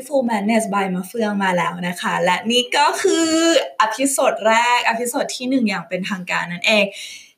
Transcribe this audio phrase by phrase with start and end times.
[0.00, 3.28] Beautiful Madness by มะเฟืองมาแล้วนะคะ และนี่ก็คือ
[3.82, 6.84] episode แรก episode ที่หนึ่งอย่างเป็นทางการนั่นเอง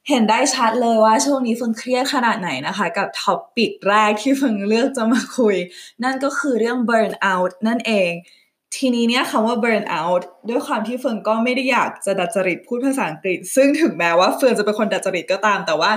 [0.08, 5.56] เห็นได้ชัดเลยว่าช่วงนี้เฟืองเครียดขนาดไหนนะคะ กับ topic แรกที่เฟืองเลือกจะมาคุย
[6.04, 8.10] นั่นก็คือเรื่อง burn out นั่นเอง
[8.76, 15.90] ทีนี้เนี่ยคำว่า burn out ด้วยความที่เฟืองก็ไม่ได้อยากจะดัดจริตพูดภาษาอังกฤษ ซึ่งถึงแม้ว่าเฟืองจะเป็นคนดัดจริตก็ตาม แต่ว่า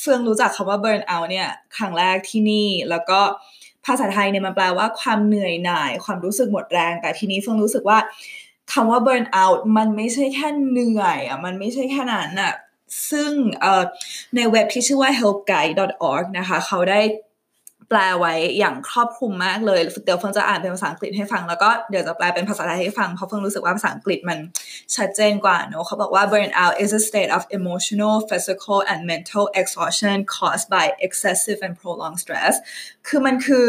[0.00, 3.20] เฟืองรู้จักคำว่า burn out เนี่ยครั้งแรกที่นี่แล้วก็
[3.86, 7.98] ภาษาไทยเนี่ยมันแปลว่าความเหนื่อยหน่าย ความรู้สึกหมดแรง แต่ทีนี้เฟิงรู้สึกว่า
[8.72, 12.54] คำว่า burn out มันไม่ใช่แค่เหนื่อยอะมันไม่ใช่แค่นั้นอะ
[13.10, 13.30] ซึ่ง
[14.34, 17.00] ในเว็บที่ชื่อว่า helpguide.org นะคะ เขาได้
[17.90, 24.38] แปลไว้อย่างครอบคลุมมากเลยเดี๋ยวเฟิงจะอ่านเป็นภาษาอังกฤษให้ฟัง แล้วก็เดี๋ยวจะแปลเป็นภาษาไทยให้ฟัง เพราะเฟิงรู้สึกว่าภาษาอังกฤษมัน
[24.96, 32.20] ชัดเจนกว่าเนอะเขาบอกว่า burnout is a state of emotional physical and mental exhaustion caused by excessive and prolonged
[32.24, 32.54] stress
[33.06, 33.64] คือมันคือ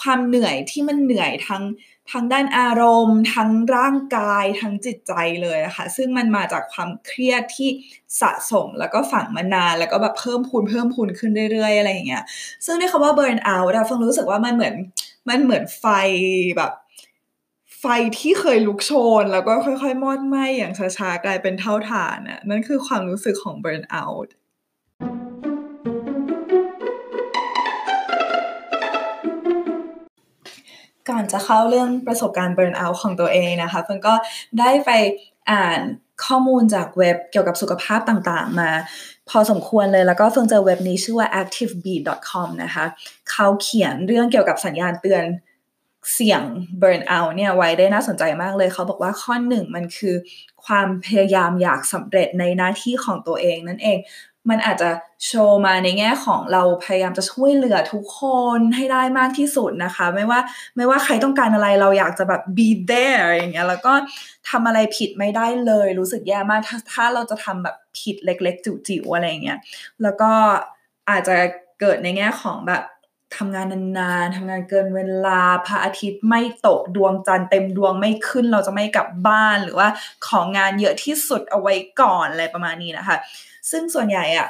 [0.00, 1.62] ความเหนื่อยที่มันเหนื่อยทั้ง
[2.12, 7.68] ทั้งด้านอารมณ์ ทั้งร่างกาย ทั้งจิตใจเลยค่ะซึ่งมันมาจากความเครียดที่
[8.20, 12.24] สะสมแล้วก็ฝังมานาน แล้วก็แบบเพิ่มพูนเพิ่มพูนขึ้นเรื่อยๆ อะไรอย่างเงี้ย
[12.64, 14.74] ซึ่งในคำว่า burn out อะฟังรู้สึกว่ามันเหมือน
[15.28, 15.86] มันเหมือนไฟ
[16.56, 16.72] แบบ
[17.80, 17.84] ไฟ
[18.18, 24.28] ที่เคยลุกโชน แล้วก็ค่อยๆ มอดไหม้อย่างช้าๆ กลายเป็นเท่าฐานอะนั่นคือความรู้สึกของ burn out
[31.08, 34.14] ก่อนจะเข้าเรื่องประสบการณ์เบิร์นเอาท์ของตัวเองนะคะเฟิงก็
[34.58, 34.90] ได้ไป
[35.50, 35.80] อ่าน
[36.26, 38.70] ข้อมูลจากเว็บเกี่ยวกับสุขภาพต่างๆ มา
[39.30, 42.84] พอสมควรเลยแล้วก็เฟิงเจอเว็บนี้ชื่อว่า activebeat.com นะคะ
[43.30, 45.24] เขาเขียนเรื่องเกี่ยวกับสัญญาณเตือน
[46.12, 46.42] เสี่ยง
[46.82, 50.14] burn out เนี่ยไว้ได้น่าสนใจมากเลย เขาบอกว่าข้อหนึ่งมันคือ
[50.66, 53.98] ความพยายามอยากสำเร็จในหน้าที่ของตัวเองนั่นเอง
[54.50, 54.90] มันอาจจะ
[55.26, 58.22] โชว์มาในแง่ของเราพยายามจะช่วยเหลือทุกค
[58.58, 60.40] นให้ได้มากที่สุดนะคะ ไม่ว่า
[60.76, 63.92] ไม่ว่าใครต้องการอะไรเราอยากจะแบบ be there อย่างเงี้ยแล้วก็
[64.50, 69.58] ทำอะไรผิดไม่ได้เลย รู้สึกแย่มากถ้าถ้าเราจะทำแบบผิดเล็ก ๆ จิ๋วๆอะไรเงี้ย
[70.02, 70.30] แล้วก็
[71.10, 71.36] อาจจะ
[71.80, 72.82] เกิดในแง่ของแบบ
[73.38, 73.66] ทำงาน
[73.98, 79.88] นานๆทำงานเกินเวลาพระอาทิตย์ไม่ตกดวงจันทร์เต็มดวงไม่ขึ้น เราจะไม่กลับบ้านหรือว่า
[80.26, 83.16] ของงานเยอะที่สุดเอาไว้ก่อนอะไรประมาณนี้นะคะ
[83.70, 84.48] ซึ่งส่วนใหญ่อะ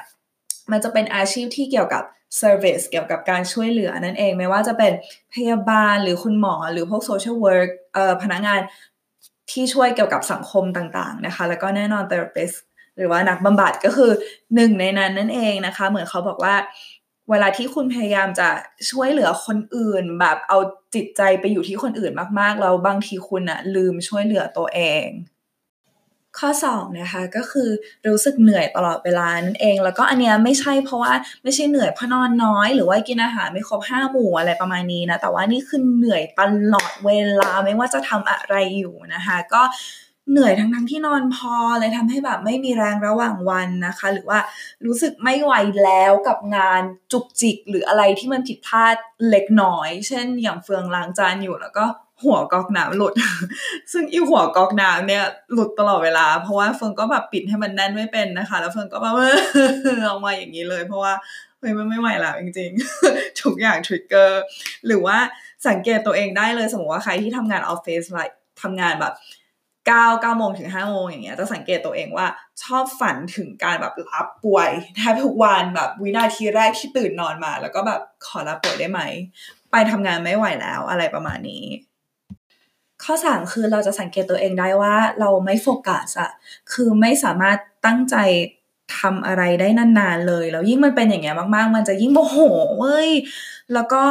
[0.71, 2.03] มันจะเป็นอาชีพที่เกี่ยวกับ
[2.41, 4.93] service เกี่ยวกับการช่วยเหลือนั่นเองไม่ว่าจะเป็น
[5.35, 8.61] พยาบาลหรือคุณหมอหรือพวก social work เอ่อพนักงาน
[9.51, 12.57] ที่ช่วยเกี่ยวกับสังคมต่างๆนะคะ แล้วก็แน่นอน therapist
[12.97, 14.11] หรือว่านักบำบัดก็คือ
[14.55, 16.55] หนึ่งในนั้นนั่นเองนะคะ เหมือนเขาบอกว่า
[17.31, 18.49] เวลาที่คุณพยายามจะ
[18.91, 20.59] ช่วยเหลือคนอื่น แบบเอา
[20.95, 25.07] จิตใจไปอยู่ที่คนอื่นมากๆแล้วบางทีคุณอะลืมช่วยเหลือตัวเอง
[26.39, 27.71] ข้อ2นะคะก็คือ
[28.09, 31.13] รู้สึกเหนื่อยตลอดเวลานั่นเอง แล้วก็อันเนี้ยไม่ใช่เพราะว่า
[31.43, 36.41] ไม่ใช่เหนื่อยเพราะนอนน้อย หรือว่ากินอาหารไม่ครบห้าหมู่อะไรประมาณนี้นะแต่ว่านี่คือเหนื่อยต
[36.75, 37.11] ลอดเว
[37.41, 39.63] ลาไม่ว่าจะทำอะไรอยู่นะคะ ก็
[40.31, 44.39] เหนื่อยทั้งทั้งที่นอนพอเลยทำให้แบบไม่มีแรงระหว่างวันนะคะ หรือว่า
[44.87, 45.53] รู้สึกไม่ไหว
[45.85, 48.97] แล้วกับงานจุกจิก หรืออะไรที่มันผิดพลาด
[49.31, 51.85] เล็กน้อย เช่น อย่างเฟืองล้างจานอยู่แล้วก็
[52.25, 53.15] หัวก๊อกน้ำหลุด
[53.93, 59.15] ซึ่งอีหัวก๊อกน้ำเนี่ยหลุดตลอดเวลา เพราะว่าเฟืองก็แบบปิดให้มันแน่นไม่เป็นนะคะ แล้วเฟืองก็แบบ
[60.05, 61.13] เอามาอย่างนี้เลย เพราะว่า
[61.59, 64.43] เฮ้ยมันไม่ไหวแล้วจริงๆ ทุกอย่าง trigger
[64.87, 65.19] หรือว่า
[65.69, 69.13] สังเกตตัวเองได้เลย สมมติว่าใครที่ทำงาน office life ทำงานแบบ
[69.87, 72.27] เก้าเก้าโมงถึงห้าโมงอย่างเงี้ยจะสังเกตตัวเองว่า
[72.63, 79.01] ชอบฝันถึงการแบบลาป่วยแทบทุกวันแบบวินาทีแรกที่ตื่นนอนมา แล้วก็แบบขอรับป่วยได้ไหม
[79.71, 81.65] ไปทำงานไม่ไหวแล้วอะไรประมาณนี้
[83.05, 86.31] ข้อสามคือเราจะสังเกตตัวเองได้ว่าเราไม่โฟกัสอะ
[86.73, 88.17] คือไม่สามารถตั้งใจ
[88.99, 92.39] ทำอะไรได้นานๆเลย แล้วยิ่งมันเป็นอย่างเงี้ยมากๆ มันจะยิ่งโมโห
[92.79, 93.11] เว้ย
[93.75, 94.03] แล้วก็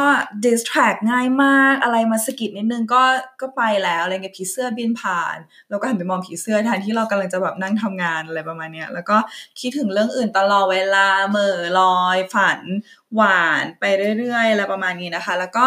[0.44, 3.02] distract ง่ายมาก อะไรมาสกิดนิดนึงก็
[3.40, 5.36] ก็ไปแล้วอะไรเงี้ยผีเสื้อบินผ่าน
[5.68, 9.16] แล้วก็หันไปมองผีเสื้อแทนที่เรากำลังจะแบบนั่งทำงานอะไรประมาณเนี้ย แล้วก็
[9.60, 12.60] คิดถึงเรื่องอื่นตลอดเวลาเมื่อลอยฝัน
[13.14, 13.84] หวานไป
[14.18, 15.66] เรื่อยๆอะไรประมาณนี้นะคะ แล้วก็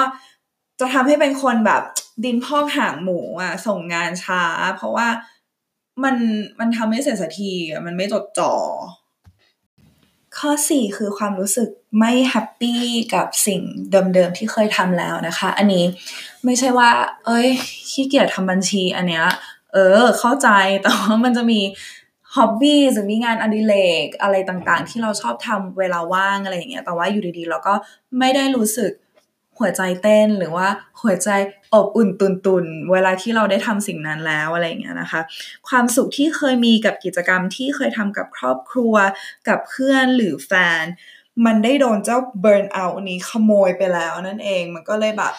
[0.79, 1.81] จะทำให้เป็นคนแบบ
[2.23, 4.43] ดินพอกหางหมูอะส่งงานช้า
[4.75, 5.07] เพราะว่า
[6.03, 6.15] มัน
[6.59, 7.51] มันทำไม่เสร็จสักที
[7.85, 8.53] มันไม่จดจ่อ
[10.37, 12.81] ข้อสี่คือความรู้สึกไม่แฮปปี้
[13.15, 13.61] กับสิ่ง
[13.91, 15.83] เดิมๆที่เคยทำแล้วนะคะ อันนี้
[16.45, 16.89] ไม่ใช่ว่า
[17.25, 17.47] เอ้ย
[17.89, 19.25] ขี้เกียจทำบัญชีอันเนี้ย
[19.73, 20.49] เออ เข้าใจ
[20.81, 21.59] แต่ว่ามันจะมี
[22.35, 27.73] ฮ็อบบี้หรือมีงานอดิเรกอะไรต่างๆ ที่เราชอบทำเวลาว่างอะไรอย่างเงี้ยแต่ว่าอยู่ดีๆ เราก็
[28.19, 28.91] ไม่ได้รู้สึก
[29.57, 30.67] หัวใจเต้นหรือว่า
[31.01, 31.29] หัวใจ
[31.73, 35.21] อบอุ่นตุนตุนเวลาที่เราได้ทำสิ่งนั้นแล้วอะไรอย่างเงี้ยนะคะ
[35.67, 38.95] ความสุขที่เคยมีกับกิจกรรมที่เคยทำกับครอบครัว
[39.47, 40.51] กับเพื่อนหรือแฟ
[40.81, 40.83] น
[41.45, 45.33] มันได้โดนเจ้าเบิร์นเอาท์นี้ขโมยไปแล้วนั่นเองมันก็เลยแบบ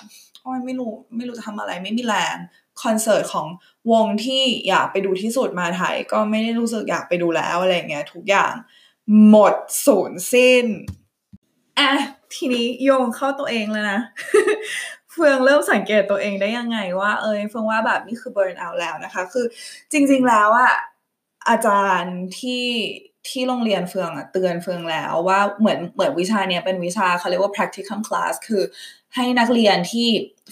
[0.44, 2.36] อ้อยไม่รู้ไม่รู้จะทำอะไรไม่มีแรง
[2.82, 3.46] คอนเสิร์ตของ
[3.92, 8.52] วงที่อยากไปดูที่สุดมาไทย ก็ไม่ได้รู้สึกอยากไปดูแล้วอะไรเงี้ยทุกอย่าง
[9.28, 9.54] หมด
[9.86, 10.64] สูญสิ้น
[11.78, 11.92] อะ
[12.34, 14.00] ทีนี้โยงเข้าตัวเองแล้วนะ
[15.12, 19.46] เฟืองเริ่มสังเกตตัวเองได้ยังไงว่า เอยเฟืองว่าแบบนี่คือเบิร์นเอาแล้วนะคะ คือ
[19.92, 20.74] จริง ๆแล้วอะ
[21.48, 22.66] อาจารย์ที่
[23.28, 28.62] ที่โรงเรียนเฟืองอะเตือนเฟืองแล้วว่าเหมือนเหมือนวิชาเนี้ยเป็นวิชาเขาเรียกว่า practicum class คือ
[29.14, 30.08] ให้นักเรียนที่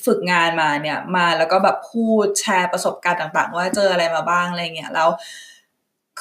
[0.06, 5.08] ฝึกงานมาเนี่ยมาแล้วก็แบบพูดแชร์ประสบการณ์ต่าง ๆ ว่าเจออะไรมาบ้างอะไรเงี้ยแล้ว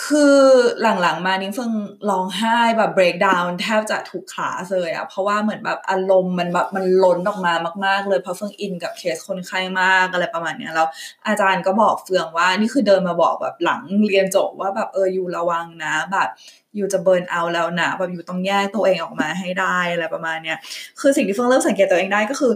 [0.03, 0.39] คือ
[0.81, 1.71] หลังๆ มานี้เฟือง
[2.09, 7.53] ร้องไห้แบบ break down แทบจะทุกคาบเลยอะเพราะว่าเหมือนแบบอารมณ์มันแบบมันล้นออกมา
[7.85, 10.87] มาก ๆ เลยเพราะเฟือง in กับเคสคนไข้มากอะไรประมาณเนี้ยแล้ว
[11.27, 16.29] อาจารย์ก็บอกเฟืองว่านี่คือเดินมาบอกแบบหลังเรียนจบว่าแบบเออ you ระวังนะแบบ
[16.75, 20.57] you จะ burn out แล้วนะแบบ you ต้องแยกตัวเองออกมาให้ได้อะไรประมาณเนี้ย
[20.99, 22.53] คือสิ่งที่เฟืองเริ่มสังเกตตัวเองได้ก็คือ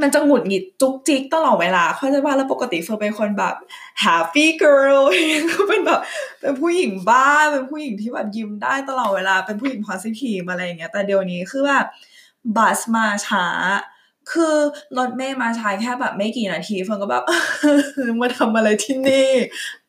[0.00, 3.54] มันจะหงุดหงิดจุกจิกตลอดเวลาเข้าใจว่าแล้วปกติเฟืองเป็นคนแบบ
[4.04, 5.02] happy girl
[5.50, 6.00] ก็เป็นแบบ
[6.40, 11.86] เป็นผู้หญิงบ้าเป็นผู้หญิงที่แบบยิ้มได้ตลอดเวลาเป็นผู้หญิง positive อะไรอย่างเงี้ยแต่เดี๋ยวนี้คือแบบ
[12.56, 13.46] bus มาช้า
[14.32, 14.56] คือ
[14.98, 17.24] รถเมล์มาช้าแค่แบบไม่กี่นาทีเฟืองก็แบบ
[18.20, 19.30] มาทำอะไรที่นี่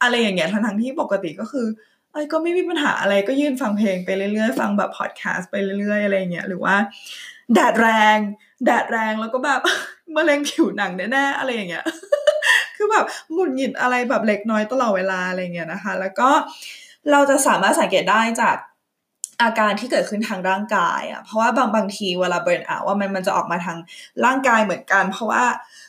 [0.02, 1.68] อะไรอย่างเงี้ยทั้งทั้งที่ปกติก็คือ
[2.12, 6.76] ไอ้ก็ไม่มีปัญหาอะไรก็ยืนฟังเพลงไปเรื่อยๆ ฟังแบบพอดแคสต์ไปเรื่อยๆ อะไรเงี้ยหรือว่า
[7.54, 8.18] แดดแรง
[8.66, 9.62] แดดแรงแล้วก็แบบ
[10.16, 11.86] มะเร็งผิวหนังแน่ๆอะไรอย่างเงี้ย
[12.76, 16.30] คือแบบหงุดหงิดอะไรแบบเล็กน้อยตลอดเวลาอะไรเงี้ยนะคะ แล้วก็
[17.12, 18.56] เราจะสามารถสังเกตได้จาก
[19.42, 23.78] อาการที่เกิดขึ้นทางร่างกายอะ่ะ เพราะว่าบางบางทีเวลาเบิร์นอะว่ามันมันจะออกมาทาง
[24.26, 25.44] ร่างกายเหมือนกัน เพราะว่า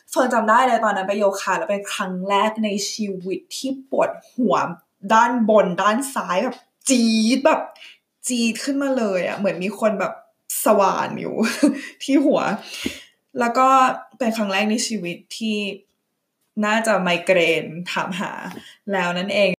[0.09, 4.55] เฟิร์นจำได้เลยตอนนั้นไปโยคะแล้วเป็นครั้งแรกในชีวิตที่ปวดหัว
[5.13, 6.57] ด้านบนด้านซ้ายแบบ
[6.89, 7.61] จี๊ดแบบ
[8.27, 10.13] จี๊ดขึ้นมาเลยอะ เหมือนมีคนแบบ
[10.65, 11.35] สว่านอยู่
[12.03, 12.41] ที่หัว
[13.39, 13.67] แล้วก็
[14.17, 15.57] เป็นครั้งแรกในชีวิตที่
[16.65, 18.31] น่าจะไมเกรนถามหา
[18.91, 19.51] แล้วนั่นเอง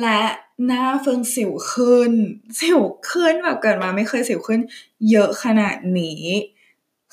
[0.00, 0.22] และ
[0.66, 2.12] หน้าเฟิงสิวขึ้น
[2.60, 2.80] สิว
[3.10, 4.60] ขึ้นแบบเกิดมาไม่เคยสิวขึ้น
[5.10, 6.22] เยอะขนาดนี้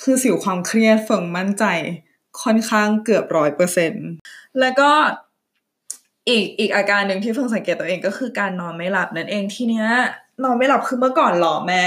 [0.01, 1.65] คือสิวความเครียดเฟิงมั่นใจ
[2.41, 3.93] ค่อนข้างเกือบร้อยเปอร์เซ็น
[4.59, 4.91] แล้วก็
[6.29, 9.87] อีกอีกอาการหนึ่งที่เฟิงสังเกตตัวเองก็คือการนอนไม่หลับนั่นเองทีเนี้ย
[10.43, 11.83] นอนไม่หลับคือเมื่อก่อนหล่อแม่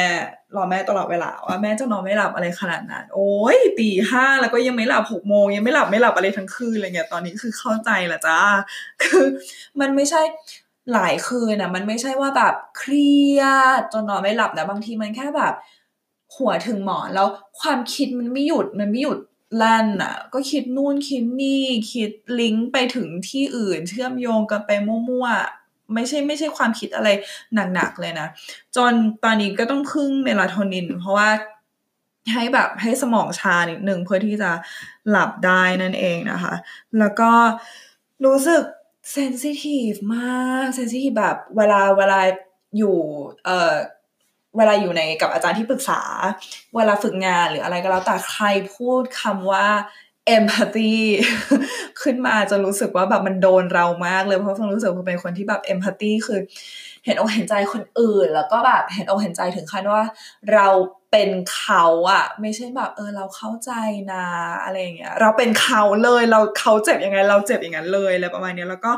[0.56, 8.40] รอแม่ตลอดเวลาว่าแม่จะนอนไม่หลับอะไรขนาดนั้นโอ้ยตีห้าแล้วก็ยังไม่หลับหกโมงยังไม่หลับไม่หลับอะไรทั้งคืนอะไรเงี้ยตอนนี้คือเข้าใจละจ้า
[9.02, 9.26] คือ
[9.80, 10.22] มันไม่ใช่
[10.92, 13.42] หลายคืนนะมันไม่ใช่ว่าแบบเครีย
[13.78, 15.54] ดจนนอนไม่หลับนะบางทีมันแค่แบบ
[16.36, 17.28] หัวถึงหมอนแล้ว
[17.60, 19.18] ความคิดมันไม่หยุดมันไม่หยุด
[19.62, 22.10] ลั่นอะ ก็คิดนู่นคิดนี่คิด
[22.40, 25.63] ลิงก์ไปถึงที่อื่น เชื่อมโยงกันไปมั่วๆ
[25.94, 27.08] ไม่ใช่ไม่ใช่ความคิดอะไร
[27.75, 28.28] หนักๆเลยนะ
[28.76, 28.92] จน
[29.25, 31.28] ตอนนี้ก็ต้องพึ่งเมลาโทนิน เพราะว่า
[32.32, 34.50] ให้แบบให้สมองชานิดหนึ่งเพื่อที่จะ
[35.10, 36.54] หลับได้นั่นเองนะคะ
[36.98, 37.31] แล้วก็
[38.25, 38.62] รู้สึก
[39.12, 42.20] sensitive มาก sensitive แบบเวลาเวลา
[42.78, 42.96] อยู่
[43.44, 43.75] เอ่อ
[44.56, 46.00] เวลาอยู่ในกับอาจารย์ที่ปรึกษา
[46.76, 49.66] เวลาฝึกงานหรืออะไรก็แล้วแต่ใครพูดคำว่า
[50.26, 50.93] เอมพัตตี
[52.02, 56.40] ขึ้นมาจะรู้สึกว่าแบบมันโดนเรามากเลยเพราะฟังรู้สึกว่าเป็นคนที่แบบเอมพัตตีคือ
[57.04, 60.02] เห็นอกเห็นใจคนอื่น แล้วก็แบบเห็นอกเห็นใจถึงขั้นว่า
[60.52, 60.69] เรา
[61.11, 63.71] เป็นเขาอะไม่ใช่แบบเออเราเข้าใจ
[64.12, 64.25] นะ
[64.62, 68.93] อะไรเงี้ยเราเป็นเขาเลยเราเขาเจ็บยังไง เราเจ็บอย่างนั้นเลยอะไรประมาณนี้แล้วก็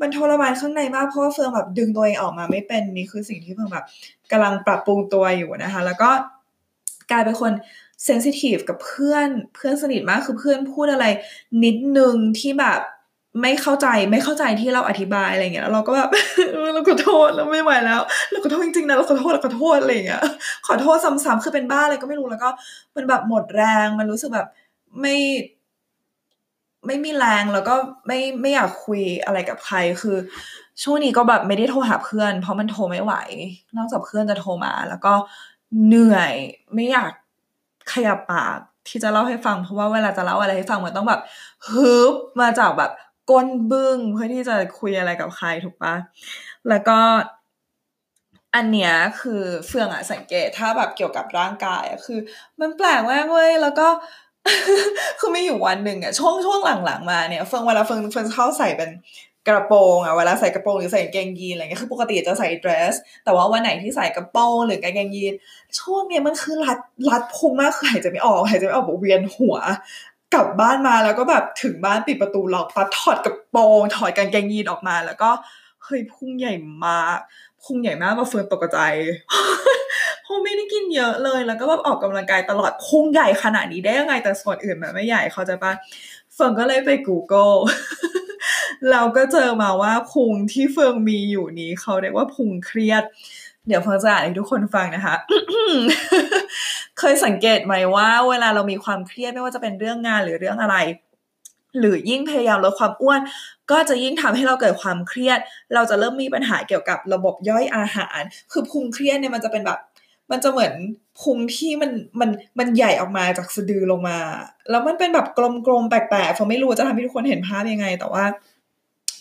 [0.00, 3.84] มันทรมานข้างในมากเพราะว่าเฟืองแบบดึงตัวเองออกมาไม่เป็นนี่คือสิ่งที่เฟืองแบบ
[4.32, 6.10] กำลังปรับปรุงตัวอยู่นะคะ แล้วก็
[7.10, 7.52] กลายเป็นคน
[8.04, 11.06] เซนซิทีฟกับเพื่อนเพื่อนสนิทมากคือเพื่อนพูดอะไร
[11.64, 12.80] นิดนึงที่แบบ
[13.42, 16.10] ไม่เข้าใจไม่เข้าใจที่เราอธิบายอะไรเงี้ยแล้วเราก็แบบ
[16.74, 20.22] เราขอโทษเราไม่ไหวแล้วเราขอโทษจริงๆนะเราขอโทษเราขอโทษอะไรเงี้ย
[20.66, 22.48] ขอโทษซ้ำๆคือเป็นบ้าอะไรก็ไม่รู้แล้วก็
[22.96, 24.46] มันแบบหมดแรงมันรู้สึกแบบ
[25.00, 25.16] ไม่
[26.86, 27.74] ไม่มีแรงแล้วก็
[28.06, 30.16] ไม่ไม่อยากคุยอะไรกับใครคือ
[30.82, 33.14] ช่วงนี้ก็แบบไม่ได้โทรหาเพื่อน เพราะมันโทรไม่ไหว
[33.76, 35.12] นอกจากเพื่อนจะโทรมา แล้วก็
[35.86, 36.34] เหนื่อย
[36.74, 37.12] ไม่อยาก
[37.92, 38.58] ขยับปาก
[38.88, 41.20] ที่จะเล่าให้ฟัง เพราะว่าเวลาจะเล่าอะไรให้ฟังมันต้องแบบ
[41.68, 42.90] ฮึบมาจากแบบ
[43.30, 45.94] ก้นบึ้งเพื่อที่จะคุยอะไรกับใครถูกปะ
[46.68, 46.98] แล้วก็
[48.54, 52.18] อันเนี้ยคือเฟืองอะสังเกตถ้าแบบเกี่ยวกับร่างกายอะคือ
[52.60, 53.88] มันแปลกมากเว้ยแล้วก็
[55.18, 58.90] คือไม่อยู่วันหนึ่งอะช่วงช่วงหลังๆมาเนี่ยเฟืองเวลาเฟืองเฟืองเข้าใส่เป็น
[59.48, 62.94] กระโปรงอะเวลาใส่กระโปรงหรือใส่เกงยีนอะไรเงี้ยคือปกติจะใส่เดรส
[63.24, 65.34] แต่ว่าวันไหนที่ใส่กระโปรงหรือกางเกงยีน
[65.78, 66.78] ช่วงเนี้ยมันคือรัด
[67.10, 69.56] รัดพุงมากคือหายใจไม่ออกหายใจไม่ออกแบบเวียนหัว
[70.34, 75.30] กลับบ้านมาแล้วก็แบบถึงบ้านปิดประตูล็อกปั๊บถอดกระโปรงถอดกางเกงยีนออกมา แล้วก็
[75.84, 77.18] เฮ้ยพุงใหญ่มาก
[77.62, 78.78] พุงใหญ่มากมาเฟิร์นตกใจ
[80.22, 85.72] เพราะไม่ได้กินเยอะเลย แล้วก็แบบออกกำลังกายตลอดพุงใหญ่ขนาดนี้ได้ยังไงแต่ส่วนอื่นมันไม่ใหญ่เขาจะปะ
[86.34, 87.56] เฟิงก็เลยไป Google
[88.90, 93.02] เราก็เจอมาว่าพุงที่เฟิงมีอยู่นี้เขาเรียกว่าพุงเครียด
[93.66, 95.16] เดี๋ยวเฟิงจะอ่านให้ทุกคนฟังนะคะ
[96.98, 100.76] เคยสังเกตไหมว่า เวลาเรามีความเครียดไม่ว่าจะเป็นเรื่องงานหรือเรื่องอะไร
[101.78, 103.20] หรือยิ่งพยายามลดความอ้วน
[103.70, 105.38] ก็จะยิ่งทำให้เราเกิดความเครียด
[105.74, 108.20] เราจะเริ่มมีปัญหาเกี่ยวกับระบบย่อยอาหาร
[108.52, 109.78] คือพุงเครียดเนี่ยมันจะเป็นแบบ
[110.30, 110.72] มันจะเหมือน
[111.20, 114.18] พุงที่มันมันมันใหญ่ออกมาจากสะดือลงมา
[114.70, 118.24] แล้วมันเป็นแบบกลมๆแปลกๆผมไม่รู้จะทำให้ทุกคนเห็นภาพยังไง แต่ว่า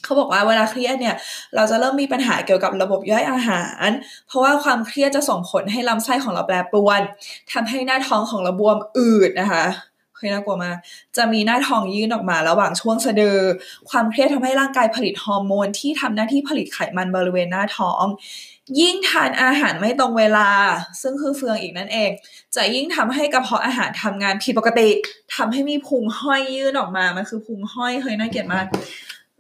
[0.04, 1.16] เขาบอกว่าเวลาเครียดเนี่ย
[1.56, 3.90] เราจะเริ่มมีปัญหาเกี่ยวกับระบบย่อยอาหาร
[4.28, 7.02] เพราะว่าความเครียดจะส่งผลให้ลำไส้ของเราแปรปรวน
[7.52, 9.66] ทำให้หน้าท้องของเราบวมอืดนะคะ
[10.18, 10.78] เคยน่ากลัวมาก
[11.18, 13.38] จะมีหน้าท้องยื่นออกมาระหว่างช่วงสะดือ
[13.90, 18.06] ความเครียดทำให้ร่างกายผลิตฮอร์โมนที่ทำหน้าที่ผลิตไขมันบริเวณหน้าท้อง
[18.80, 20.50] ยิ่งทานอาหารไม่ตรงเวลา
[21.02, 22.10] ซึ่งคือเฟืองอีกนั่นเอง
[22.56, 24.90] จะยิ่งทำให้กระเพาะอาหารทำงานผิดปกติ
[25.36, 28.66] ทำให้มีพุงห้อยยื่นออกมา มันคือพุงห้อยเฮ้ยน่าเกลียดมาก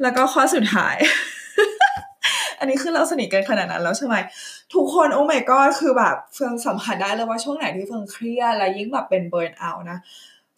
[0.01, 0.95] แล้วก็ข้อสุดท้าย
[2.59, 4.15] อันนี้คือเราสนิทกันขนาดนั้นแล้วใช่ไหม
[4.73, 9.97] ทุกคนโอ้ my god คือแบบเฟืองสัมผัสได้เลยว่าช่วงไหนที่เฟืองเครียดและยิ่งแบบเป็นเบิร์นเอานะ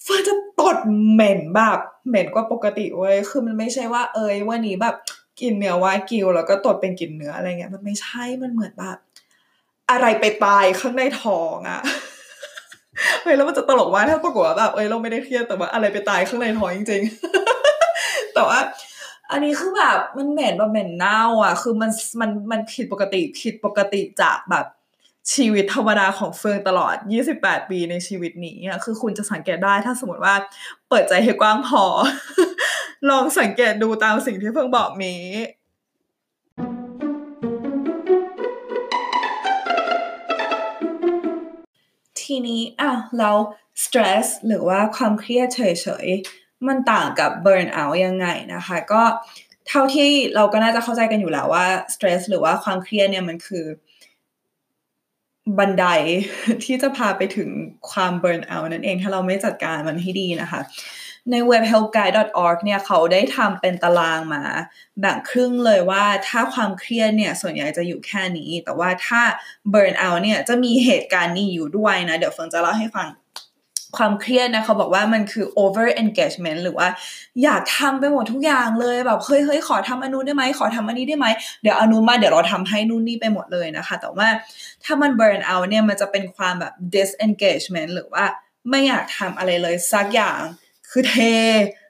[0.04, 0.78] เฟืองจะตด
[1.12, 4.96] เหม็นแบบเหม็นกว่าปกติเว้ยคือมันไม่ใช่ว่าเอ้ยวันนี้แบบ
[5.42, 8.98] กินเนื้อวากิวแล้วก็ตดเป็นกลิ่นเนื้ออะไรเงี้ยมันไม่ใช่มันเหมือนแบบ
[9.92, 11.82] อะไรไปตายข้างในท้องอะ
[13.22, 17.02] เฮ้ยแล้วมันจะตลกว่าถ้าปรากฏว่าแบบเอ้ยเราไม่ได้เครียดแต่ว่าอะไรไปตายข้างในท้องจริง
[17.68, 18.60] ๆ แต่ว่า
[19.34, 24.66] อันนี้คือแบบมันเหม็นแบบเหม็นเน่าอะ คือมันมันมันผิดปกติผิดปกติจากแบบ
[25.34, 26.96] ชีวิตธรรมดาของเฟืองตลอด
[27.34, 30.36] 28 ปีในชีวิตนี้อะคือคุณจะสังเกตได้ถ้าสมมติว่า
[30.90, 31.84] เปิดใจให้กว้างพอ
[33.10, 35.24] ลองสังเกตดูตามสิ่งที่เฟืองบอกนี้
[42.22, 43.38] ทีนี้อะแล้ว
[43.84, 45.62] stress หรือว่าความเครียดเฉ
[46.06, 49.02] ยๆ มันต่างกับ burn out ยังไงนะคะ ก็
[49.68, 53.66] เท่าที่เราก็น่าจะเข้าใจกันอยู่แล้วว่า stress หรือว่าความเครียดเนี่ยมันคือ
[55.58, 55.86] บันได
[56.64, 57.50] ที่จะพาไปถึง
[57.92, 60.62] ความ burn out นั่นเอง ถ้าเราไม่จัดการมันให้ดีนะคะ
[61.32, 64.44] ในเว็บ helpguide.org เนี่ยเขาได้ทำเป็นตารางมา
[65.00, 69.22] แบ่งครึ่งเลยว่าถ้าความเครียดเนี่ยส่วนใหญ่จะอยู่แค่นี้ แต่ว่าถ้า
[69.74, 73.08] burn out เนี่ยจะมีเหตุการณ์นี้อยู่ด้วยนะ เดี๋ยวเฟิงจะเล่าให้ฟัง
[73.98, 76.88] ความเครียดนะเขาบอกว่ามันคือ over engagement หรือว่า
[77.44, 81.28] อยากทำไปหมดทุกอย่างเลยแบบเฮ้ยเฮ้ยขอทำอันนู้นได้ไหมขอทำอันนี้ได้ไหม
[81.62, 84.28] เดี๋ยวอันนู้นมาเดี๋ยวเราทำให้นู่นนี่ไปหมดเลยนะคะ แต่ว่า
[84.84, 88.26] ถ้ามัน burn out เนี่ยมันจะเป็นความแบบ disengagement หรือว่า
[88.70, 90.40] ไม่อยากทำอะไรเลยสักอย่าง
[90.90, 91.16] คือเท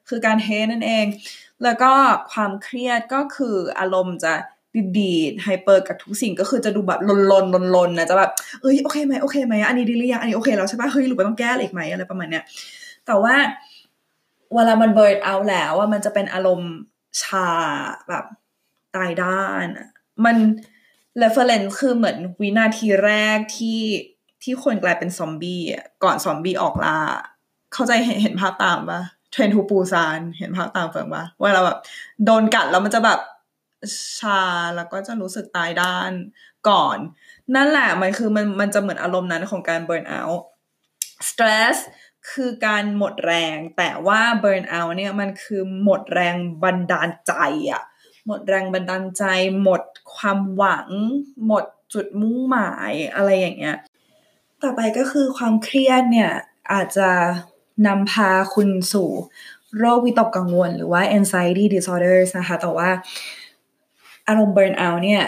[0.10, 1.06] คือการเทนั่นเอง
[1.64, 1.92] แล้วก็
[2.32, 4.34] ความเครียดก็คืออารมณ์จะ
[5.00, 12.44] ดีด hyper กับทุกสิ่งก็คือจะดูแบบลนลนลนลนนะจะแบบเอ้ยโอเคไหมโอเคไหมอันนี้ดีหรือยังอันนี้โอเคแล้วใช่ปะเฮ้ยหรือว่าต้องแก้อะไรอีกไหมอะไรประมาณเนี้ย
[13.06, 13.36] แต่ว่า
[14.54, 16.72] เวลามันเบิร์ดเอาแล้วว่ามันจะเป็นอารมณ์
[17.22, 17.48] ชา
[18.10, 18.26] แบบ
[18.96, 19.68] ตายด้าน
[20.26, 20.38] มัน
[21.22, 23.82] reference คือเหมือนวินาทีแรกที่
[24.44, 25.62] ที่คนกลายเป็นซอมบี้
[26.04, 26.98] ก่อนซอมบี้ออกล่า
[27.74, 29.02] เข้าใจเห็นเห็นภาพตามปะ
[29.32, 31.78] เทรนทูปูซานเห็นภาพตามเฟิงปะว่าเราแบบ
[32.26, 33.20] โดนกัดแล้วมันจะแบบ
[34.18, 34.42] ชา
[34.76, 36.12] แล้วก็จะรู้สึกตายด้าน
[36.70, 36.98] ก่อน
[37.56, 40.44] นั่นแหละมันคือมันมันจะเหมือนอารมณ์นั้นของการเบิร์นเอาท์
[41.30, 41.78] สตรส
[42.32, 47.34] คือการหมดแรง แต่ว่าเบิร์นเอาท์เนี่ยมันคือหมดแรงบันดาลใจ
[47.72, 47.84] อะ
[48.28, 49.24] หมดแรงบันดาลใจ
[49.64, 49.82] หมด
[50.16, 50.88] ความหวัง
[51.48, 53.78] หมดจุดมุ่งหมายอะไรอย่างเงี้ย
[54.62, 56.32] ต่อไปก็คือความเครียดเนี่ย
[56.74, 57.10] อาจจะ
[57.88, 59.10] นำพาคุณสู่
[59.78, 62.90] โรควิตกกังวล หรือว่า anxiety disorders นะคะ แต่ว่า
[64.28, 65.24] อารมณ์ burnout เนี่ย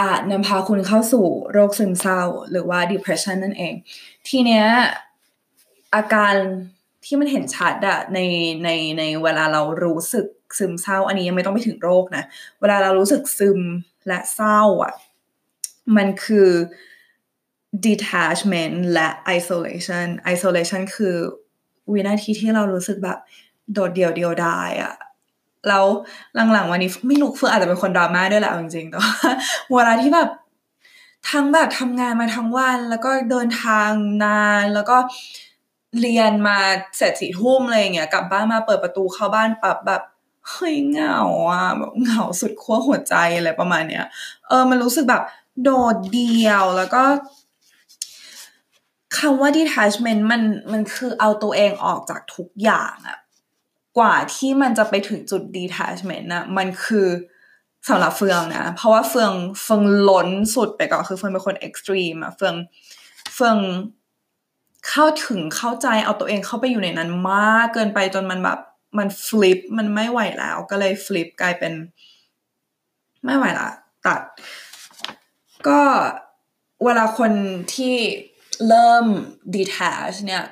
[0.00, 3.74] อาจนำพาคุณเข้าสู่โรคซึมเศร้าหรือว่า depression นั่นเอง
[4.28, 4.64] ทีเนี้ย
[5.94, 6.34] อาการ
[7.04, 8.18] ที่มันเห็นชัดอะใน
[8.64, 10.26] ในในเวลาเรารู้สึก
[10.58, 12.24] ซึมเศร้า อันนี้ยังไม่ต้องไปถึงโรคนะ
[12.60, 13.60] เวลาเรารู้สึกซึม
[14.06, 14.94] และเศร้าอะ
[15.96, 16.50] มันคือ
[17.86, 19.08] detachment และ
[19.38, 21.16] isolation isolation คือ
[21.92, 23.18] วินาทีที่เรารู้สึกแบบ
[23.72, 24.94] โดดเดี่ยวเดียวดายอะ
[25.68, 25.84] แล้ว
[26.52, 29.14] หลังๆวันนี้ไม่รู้เฟื่ออาจจะเป็นคนดราม่าด้วยแหละจริงๆแต่ว่า
[29.72, 30.28] เวลาที่แบบ
[31.30, 33.90] ทั้งแบบทำงานมาทั้งวัน แล้วก็เดินทาง
[34.24, 34.96] นานแล้วก็
[36.00, 36.58] เรียนมา
[36.96, 40.02] เสร็จสี่ทุ่มอะไรอย่างเงี้ยกลับบ้านมาเปิดประตูเข้าบ้านปับแบบ
[40.48, 44.04] เฮ้ยเหงาอะแบบเหงาสุดขั้วหัวใจอะไรประมาณเนี้ย
[44.48, 45.22] เออมันรู้สึกแบบ
[45.62, 47.02] โดดเดี่ยวแล้วก็
[49.18, 53.18] คำว่า detachment มันมันคือเอาตัวเองออกจากทุกอย่างอะ
[53.98, 57.08] กว่าที่มันจะไปถึงจุด detachment นะมันคือ
[57.88, 62.54] สำหรับเฟืองนะ เพราะว่าเฟืองเฟืองล้นสุดไปก่อนคือเฟืองเป็นคน extreme อะเฟือง
[63.34, 63.58] เฟิง
[64.88, 68.58] เข้าถึงเข้าใจเอาตัวเองเข้าไปอยู่ในนั้นมากเกินไปจนมันแบบ
[68.98, 71.72] มันฟลิปมันไม่ไหวแล้ว ก็เลยฟลิปกลายเป็น
[73.24, 73.70] ไม่ไหวละ
[74.06, 74.20] ตัด
[75.68, 75.80] ก็
[76.84, 77.32] เวลาคน
[77.74, 77.96] ที่
[78.68, 79.06] เริ่ม
[79.54, 80.44] detach เนี่ย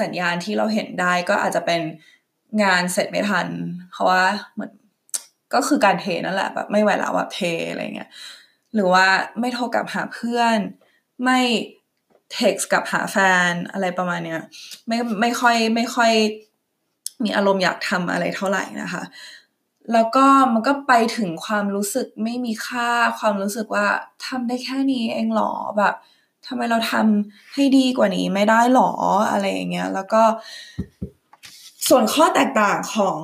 [0.00, 1.80] สัญญาณที่เราเห็นได้ก็อาจจะเป็น
[2.62, 3.46] งานเสร็จไม่ทัน
[3.90, 4.24] เพราะว่า
[4.54, 4.72] เหมือน
[5.54, 8.10] ก็คือการเทนั่นแหละแบบไม่ไหวแล้วแบบเทอะไรเงี้ย
[8.74, 9.06] หรือว่า
[9.40, 10.58] ไม่โทรกลับหาเพื่อน
[11.24, 11.40] ไม่
[12.32, 13.16] เท็กซ์กับหาแฟ
[13.50, 14.40] นอะไรประมาณเนี้ย
[14.88, 16.12] ไม่ไม่ค่อยไม่ค่อย
[17.24, 19.02] มีอารมณ์อยากทำอะไรเท่าไหร่นะคะ
[19.92, 23.86] แล้วก็มันก็ไปถึงความรู้สึกไม่มีค่าความรู้สึกว่า
[24.26, 25.94] ทำได้แค่นี้เองหรอแบบ
[26.46, 28.90] ทำไมเราทำให้ดีกว่านี้ไม่ได้หรอ
[29.30, 30.22] อะไรอย่างเงี้ย แล้วก็
[31.88, 33.20] ส่วนข้อแตกต่างของ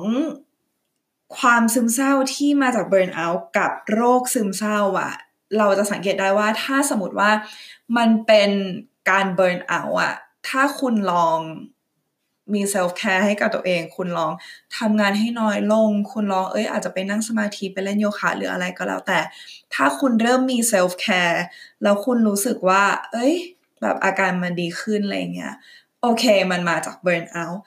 [1.37, 5.13] ความซึมเศร้าที่มาจาก burnout กับโรคซึมเศร้าอะ
[5.57, 7.31] เราจะสังเกตได้ว่าถ้าสมมติว่า
[7.97, 8.51] มันเป็น
[9.09, 10.15] การ burnout อะ
[10.47, 11.37] ถ้าคุณลอง
[12.53, 14.31] มี self-care ให้กับตัวเอง คุณลอง
[14.77, 19.19] ทำงานให้น้อยลง คุณลองเอ้ยอาจจะไปนั่งสมาธิไปเล่นโยคะหรืออะไรก็แล้วแต่
[19.73, 21.43] ถ้าคุณเริ่มมี self-care
[21.83, 23.33] แล้วคุณรู้สึกว่า เอ้ย
[23.81, 25.53] แบบอาการมันดีขึ้นอะไรเงี้ย
[26.01, 27.61] โอเค มันมาจากเบิร์นเอาท์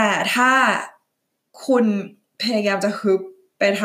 [0.00, 0.52] แต่ถ้า
[1.66, 1.84] คุณ
[2.42, 3.20] พยายามจะฮึบ
[3.58, 3.84] ไปท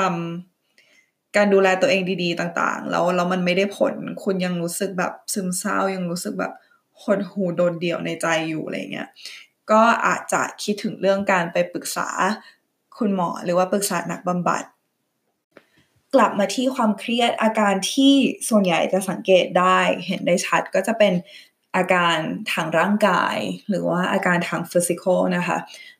[0.67, 3.93] ำการดูแลตัวเองดี ๆ ต่าง ๆ แล้วแล้วมันไม่ได้ผล
[4.24, 6.53] คุณยังรู้สึกแบบซึมเศร้ายังรู้สึกแบบ
[7.01, 9.10] หดหูโดนเดี่ยวในใจอยู่อะไรเงี้ย
[9.72, 12.10] ก็อาจจะคิดถึงเรื่องการไปปรึกษา
[12.98, 14.63] คุณหมอหรือว่าปรึกษานักบำบัด
[16.13, 18.13] กลับมาที่ความเครียดอาการที่
[18.50, 21.13] ส่วนใหญ่จะสังเกตได้เห็นได้ชัดก็จะเป็น
[21.75, 22.17] อาการ
[22.51, 23.37] ทางร่างกาย
[23.69, 25.57] หรือว่าอาการทาง physical นะคะ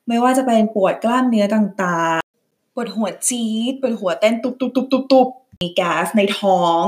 [0.08, 5.28] ไม่ว่าจะเป็นปวดกล้ามเนื้อต่างๆ ปวดหัวจี๊ด ปวดหัวเต้นตุบตุบตุบตุบตุบ
[5.62, 6.86] มีแก๊สในท้อง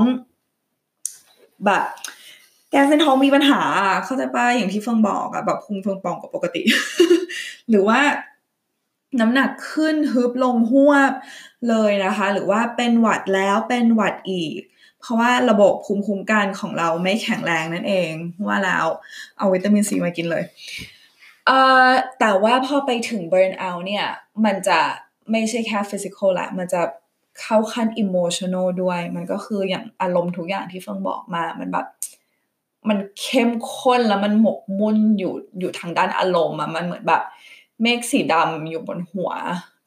[1.66, 1.84] แบบ
[2.70, 3.62] แก๊สในท้องมีปัญหา
[4.06, 6.62] เข้าใจป่ะอย่างที่เฟิงบอกอะแบบพุงเฟิงปองกว่าปกติ
[7.70, 8.00] หรือว่า
[9.20, 11.12] น้ำหนักขึ้นฮวบลงฮวบ
[11.70, 14.60] เลยนะคะ หรือว่าเป็นหวัดแล้วเป็นหวัดอีก
[15.00, 18.12] เพราะว่าระบบภูมิคุ้มกันของเราไม่แข็งแรงนั่นเอง
[18.48, 18.86] ว่าแล้ว
[19.38, 20.44] เอาวิตามินซีมากินเลย
[21.48, 21.88] เอ่อ
[22.20, 24.06] แต่ว่าพอไปถึง burnout เนี่ย
[24.46, 24.80] มันจะ
[25.32, 26.82] ไม่ใช่แค่ physical แหละมันจะ
[27.42, 31.86] เข้าขั้น emotional ด้วย มันก็คืออย่างอารมณ์ทุกอย่างที่เฟิงบอกมา มันแบบ
[32.90, 37.22] มันเข้มข้นแล้วมันหมกมุ่นอยู่อยู่ทางด้านอารมณ์อะมันเหมือนแบบ
[37.82, 39.32] เมฆสีดำอยู่บนหัว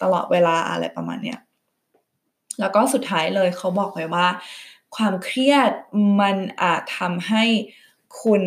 [0.03, 1.39] ตลอดเวลาอะไรประมาณเนี้ย
[2.61, 4.27] แล้วก็สุดท้ายเลยเขาบอกไว้ว่า
[4.97, 5.71] ความเครียด
[6.21, 7.45] มันอาจทำให้
[8.23, 8.43] คุณ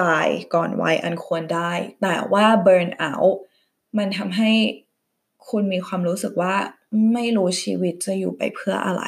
[0.00, 3.36] ตายก่อนวัยอันควรได้ แต่ว่า burn out
[3.98, 4.50] มันทำให้
[5.48, 6.54] คุณมีความรู้สึกว่า
[7.12, 9.04] ไม่รู้ชีวิตจะอยู่ไปเพื่ออะไร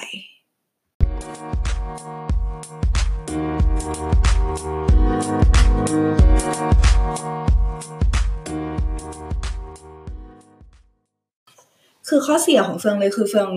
[12.09, 13.51] คือข้อเสียของเฟืองเลยคือเฟือง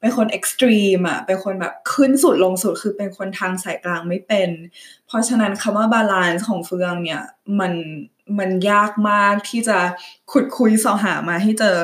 [0.00, 4.50] เป็นคน extreme อะเป็นคนแบบขึ้นสุดลงสุดคือเป็นคนทางสายกลางไม่เป็น
[5.06, 7.22] เพราะฉะนั้นคำว่า balance ของเฟืองเนี่ย
[7.60, 7.72] มัน
[8.38, 9.78] มันยากมากที่จะ
[10.32, 11.76] ขุดคุ้ยเสาะหามาให้เจอ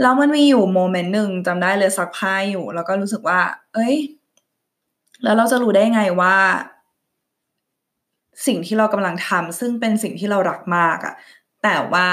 [0.00, 3.40] แล้วมันมีอยู่ moment หนึ่งจำได้เลยซักผ้าอยู่ แล้วก็รู้สึกว่า
[3.74, 3.96] เอ้ย
[5.22, 6.36] แล้วเราจะรู้ได้ไงว่า
[8.46, 11.14] สิ่งที่เรากำลังทำซึ่งเป็นสิ่งที่เรารักมากอะ
[11.62, 12.08] แต่ว่า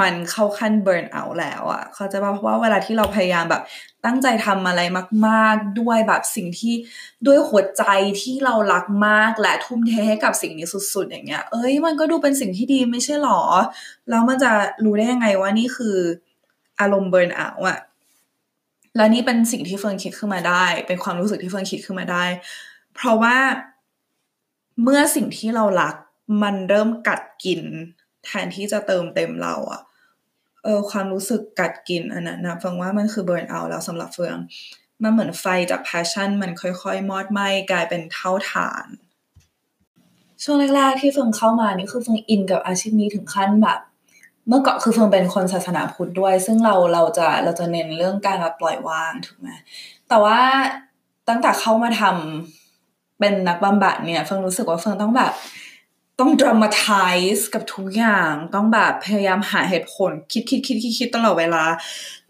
[0.00, 3.62] มันเข้าขั้น burnout แล้วอะเข้าใจปะเพราะว่าเวลาที่เราพยายามแบบ
[4.04, 4.80] ตั้งใจทำอะไร
[5.26, 6.74] มาก ๆ ด้วยแบบสิ่งที่
[7.26, 7.82] ด้วยหัวใจ
[8.22, 13.40] ที่เรารักมากและทุ่มเทให้กับสิ่งนี้สุด ๆ อย่างเงี้ย เอ้ย มันก็ดูเป็นสิ่งที่ดีไม่ใช่หรอ
[14.10, 14.50] แล้วมันจะ
[14.84, 15.96] รู้ได้ยังไงว่านี่คือ
[16.80, 17.78] อารมณ์ burnout อะ
[18.96, 22.24] แล้วนี่เป็นสิ่งที่เฟิร์นคิดขึ้นมาได้ เป็นความรู้สึกที่เฟิร์นคิดขึ้นมาได้
[22.94, 23.36] เพราะว่า
[24.82, 25.94] เมื่อสิ่งที่เรารัก
[26.42, 27.60] มันเริ่มกัดกิน
[28.24, 29.82] แทนที่จะเติมเต็มเราอะ
[30.64, 34.36] เออความรู้สึกกัดกินอันนั้นนะเฟิงว่ามันคือ burnout แล้วสำหรับเฟือง
[35.02, 38.86] มันเหมือนไฟจาก passion มันค่อยๆ มอดไหม้กลายเป็นเถ้าถ่าน
[40.42, 43.78] ช่วงแรกๆที่เฟิงเข้ามานี่คือเฟิงอินกับอาชีพนี้ถึงขั้นแบบ
[44.48, 49.48] เมื่อก่อนคือเฟิงเป็นคนศาสนาพุทธด้วย ซึ่งเราเราจะเราจะเน้นเรื่องการแบบปล่อยวางถูกไหม
[50.08, 50.38] แต่ว่า
[51.28, 55.32] ตั้งแต่เข้ามาทำเป็นนักบำบัดเนี่ยเฟิงรู้สึกว่าเฟิงต้องแบบ
[56.20, 56.86] ต้องดรามาไท
[57.36, 61.64] ส์กับทุกอย่างต้องแบบพยายามหาเหตุผล คิดคิดคิดคิดคิดตลอดเวลา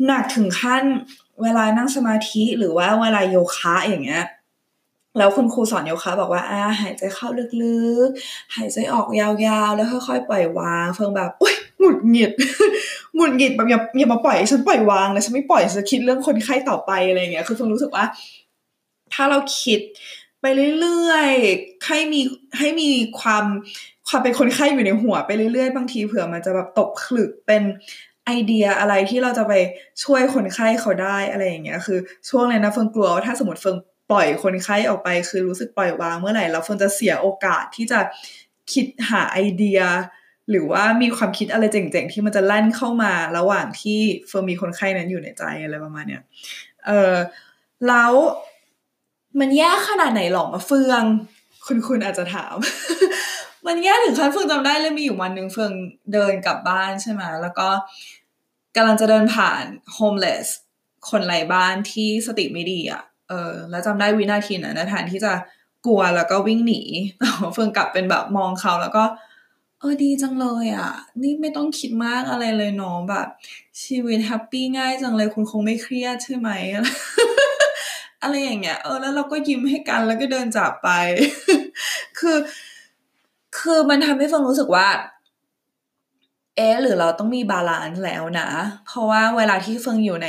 [0.07, 0.83] หนักถึงขั้น
[1.42, 4.24] เวลานั่งสมาธิหรือว่าเวลาโยคะอย่างเงี้ย
[5.18, 7.29] แล้วคุณครูสอนโยคะบอกว่าอ่าหายใจเข้า
[7.62, 9.29] ลึกๆ หายใจออกยา
[9.68, 12.33] วๆ แล้วค่อยๆปล่อยวาง เฟิงแบบอุ้ยหงุดหงิด
[13.16, 18.05] หงุดหงิดแบบอย่าอย่ามาปล่อยฉันปล่อยวางเลยฉันไม่ปล่อยฉันคิดเรื่องคนไข้ต่อไปอะไรเงี้ยคือเฟิงรู้สึกว่า
[19.14, 19.81] ถ้าเราคิด
[20.40, 20.46] ไป
[20.81, 22.20] เรื่อยๆให้มี
[22.59, 23.44] ให้มีความ
[24.09, 27.62] ความเป็นคนไข้อยู่ในหัวไปเรื่อยๆ บางทีเผื่อมันจะแบบตกขลึกเป็น
[28.26, 29.53] ไอเดียอะไรที่เราจะไป
[30.05, 31.98] ช่วยคนไข้เขาได้อะไรอย่างเงี้ยคือ
[32.29, 33.76] ช่วงเลยนะเฟิงกลัวว่าถ้าสมมติเฟิง
[34.11, 38.00] ปล่อยคนไข้ออกไป คือรู้สึกปล่อยวางเมื่อไหร่แล้วเฟิงจะเสียโอกาสที่จะ
[38.72, 39.81] คิดหาไอเดีย
[40.50, 46.22] หรือว่ามีความคิดอะไรเจ๋งๆ ที่มันจะแล่นเข้ามาระหว่างที่เฟิงมีคนไข้นั้นอยู่ในใจอะไรประมาณเนี้ย
[46.87, 47.14] เออ
[47.88, 48.12] แล้ว
[49.38, 51.02] มันแย่ขนาดไหนหรอมาเฟือง
[51.66, 52.54] คุณคุณอาจจะถาม
[53.66, 55.72] มันแย่ถึงขั้นเฟืองจำได้เลยมีอยู่วันหนึ่งเฟือง
[56.12, 57.68] เดินกลับบ้านใช่ไหมแล้วก็
[58.76, 59.62] กำลังจะเดินผ่าน
[59.94, 60.46] โฮมเลส
[61.10, 65.32] คนไร้บ้านที่สติไม่ดีอะ เออ แล้วจำได้วินาทีนั้นนะแทนที่จะ
[65.86, 66.82] กลัวแล้วก็วิ่งหนี
[67.18, 69.04] แต่เฟืองกลับเป็นแบบมองเขาแล้วก็
[69.80, 73.26] เออดีจังเลยอะ นี่ไม่ต้องคิดมากอะไรเลยเนาะแบบ
[73.82, 76.48] ชีวิต happy ง่ายจังเลยคุณคงไม่เครียดใช่ไหม
[78.22, 80.88] อะไรอย่างเงี้ยเออแล้วเราก็ยิ้มให้กันแล้วก็เดินจากไป
[82.18, 82.37] คือ
[83.59, 84.87] คือมันทำให้เฟิงรู้สึกว่า
[86.56, 88.48] เอ๊หรือเราต้องมี balance แล้วนะ
[88.87, 90.28] เพราะว่าเวลาที่เฟิงอยู่ใน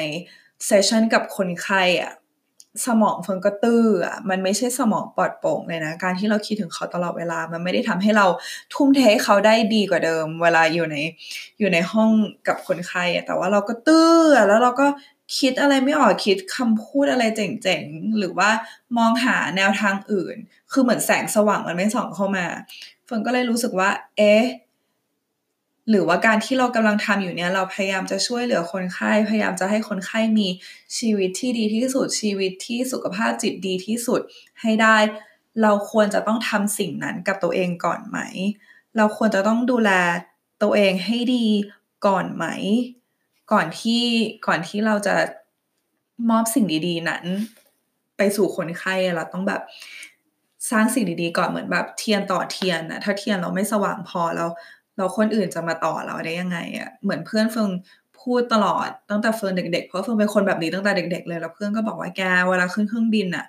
[0.65, 2.13] session กับคนไข้อะ
[2.85, 8.25] สมองเฟิงก็ตื้ออะมันไม่ใช่สมองปลอดโปร่งเลยนะ การที่เราคิดถึงเขาตลอดเวลา มันไม่ได้ทำให้เรา
[8.73, 10.97] ทุ่มเทเขาได้ดีกว่าเดิม เวลาอยู่ใน
[11.59, 12.11] อยู่ในห้อง
[12.47, 14.15] กับคนไข้แต่ว่าเราก็ตื้อ
[14.47, 14.87] แล้วเราก็
[15.37, 18.49] คิดอะไรไม่ออกคิดคำพูดอะไรเจ๋งๆ หรือว่า
[18.97, 20.35] มองหาแนวทางอื่น
[20.71, 22.45] คือเหมือนแสงสว่างมันไม่ส่องเข้ามา
[23.05, 24.43] เฟิร์นก็เลยรู้สึกว่า เอ๊ะ
[25.89, 30.47] หรือว่าการที่เรากำลังทำอยู่เนี่ยเราพยายามจะช่วยเหลือคนไข้พยายามจะให้คนไข้มี
[30.97, 34.21] ชีวิตที่ดีที่สุดชีวิตที่สุขภาพจิตดีที่สุด
[34.61, 34.97] ให้ได้
[35.61, 38.17] เราควรจะต้องทำสิ่งนั้นกับตัวเองก่อนไหม
[38.97, 39.91] เราควรจะต้องดูแล
[40.63, 41.45] ตัวเองให้ดี
[42.05, 42.45] ก่อนไหม
[43.51, 44.03] ก่อนที่
[44.47, 45.15] ก่อนที่เราจะ
[46.29, 47.23] มอบสิ่งดี ๆ นั้น
[48.17, 49.61] ไปสู่คนไข้เราต้องแบบ
[50.71, 54.49] สร้างสิ่งดีๆก่อนเหมือนแบบเทียนต่อเทียนนะถ้าเทียนเราไม่สว่างพอแล้ว
[54.97, 57.69] เราคนอื่นจะมาต่อเราได้ยังไงอะ่ะเหมือนเพื่อนเฟิง
[58.21, 63.45] พูดตลอดตั้งแต่เฟิร์นเด็กๆ เพราะเฟิร์นเป็นคนแบบนี้ตั้งแต่เด็ก ๆ เลยแล้วเพื่อนก็บอกว่าแกเวลาขึ้นเครื่องบินอะ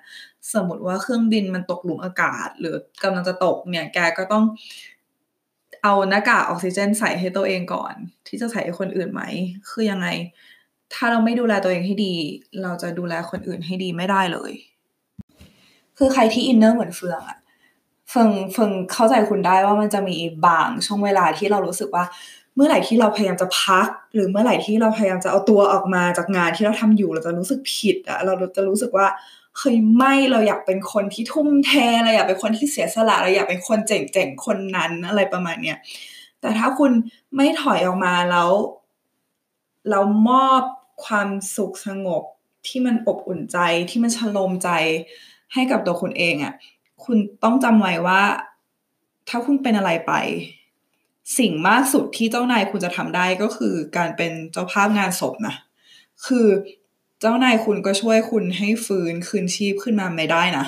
[0.53, 4.43] สมมติว่าเครื่องบินมันตกหลุมอากาศ หรือกำลังจะตกเนี่ยแกก็ต้อง
[5.83, 7.93] เอาหน้ากากออกซิเจนใส่ให้ตัวเองก่อน
[8.27, 9.21] ที่จะใส่ให้คนอื่นไหม
[9.69, 10.07] คือยังไง
[10.93, 12.13] ถ้าเราไม่ดูแลตัวเองให้ดี
[12.61, 14.51] เราจะดูแลคนอื่นให้ดีไม่ได้เลย
[15.97, 17.39] คือใครที่ inner เหมือนเฟืองอะ
[18.09, 22.03] เฟืองเฟืองเข้าใจคุณได้ว่ามันจะมีบางช่วงเวลาที่เรารู้สึกว่า
[22.55, 29.05] เมื่อไหร่ที่เราพยายามจะพัก หรือเมื่อไหร่ที่เราพยายามจะเอาตัวออกมาจากงานที่เราทำอยู่เราจะรู้สึกผิดอะเราจะรู้สึกว่า
[29.57, 31.71] เคยไม่เราอยากเป็นคนที่ทุ่มเท
[32.03, 35.77] เราอยากเป็นคนที่เสียสละเราอยากเป็นคนเจ๋งๆคนนั้นอะไรประมาณเนี้ย
[36.41, 36.91] แต่ถ้าคุณ
[37.35, 38.51] ไม่ถอยออกมาแล้ว
[39.89, 40.61] เรามอบ
[41.05, 42.23] ความสุขสงบ
[42.67, 43.57] ที่มันอบอุ่นใจ
[43.89, 44.69] ที่มันชโลมใจ
[45.53, 46.53] ให้กับตัวคุณเองอะ่ะ
[47.03, 48.21] คุณต้องจำไว้ว่า
[49.29, 50.13] ถ้าคุณเป็นอะไรไป
[51.37, 55.55] สิ่งมากสุดที่เจ้านายคุณจะทำได้ก็คือการเป็นเจ้าภาพงานศพนะ
[56.25, 56.47] คือ
[57.25, 60.65] เจ้านายคุณก็ช่วยคุณให้ฟื้นคืนชีพขึ้นมาไม่ได้นะ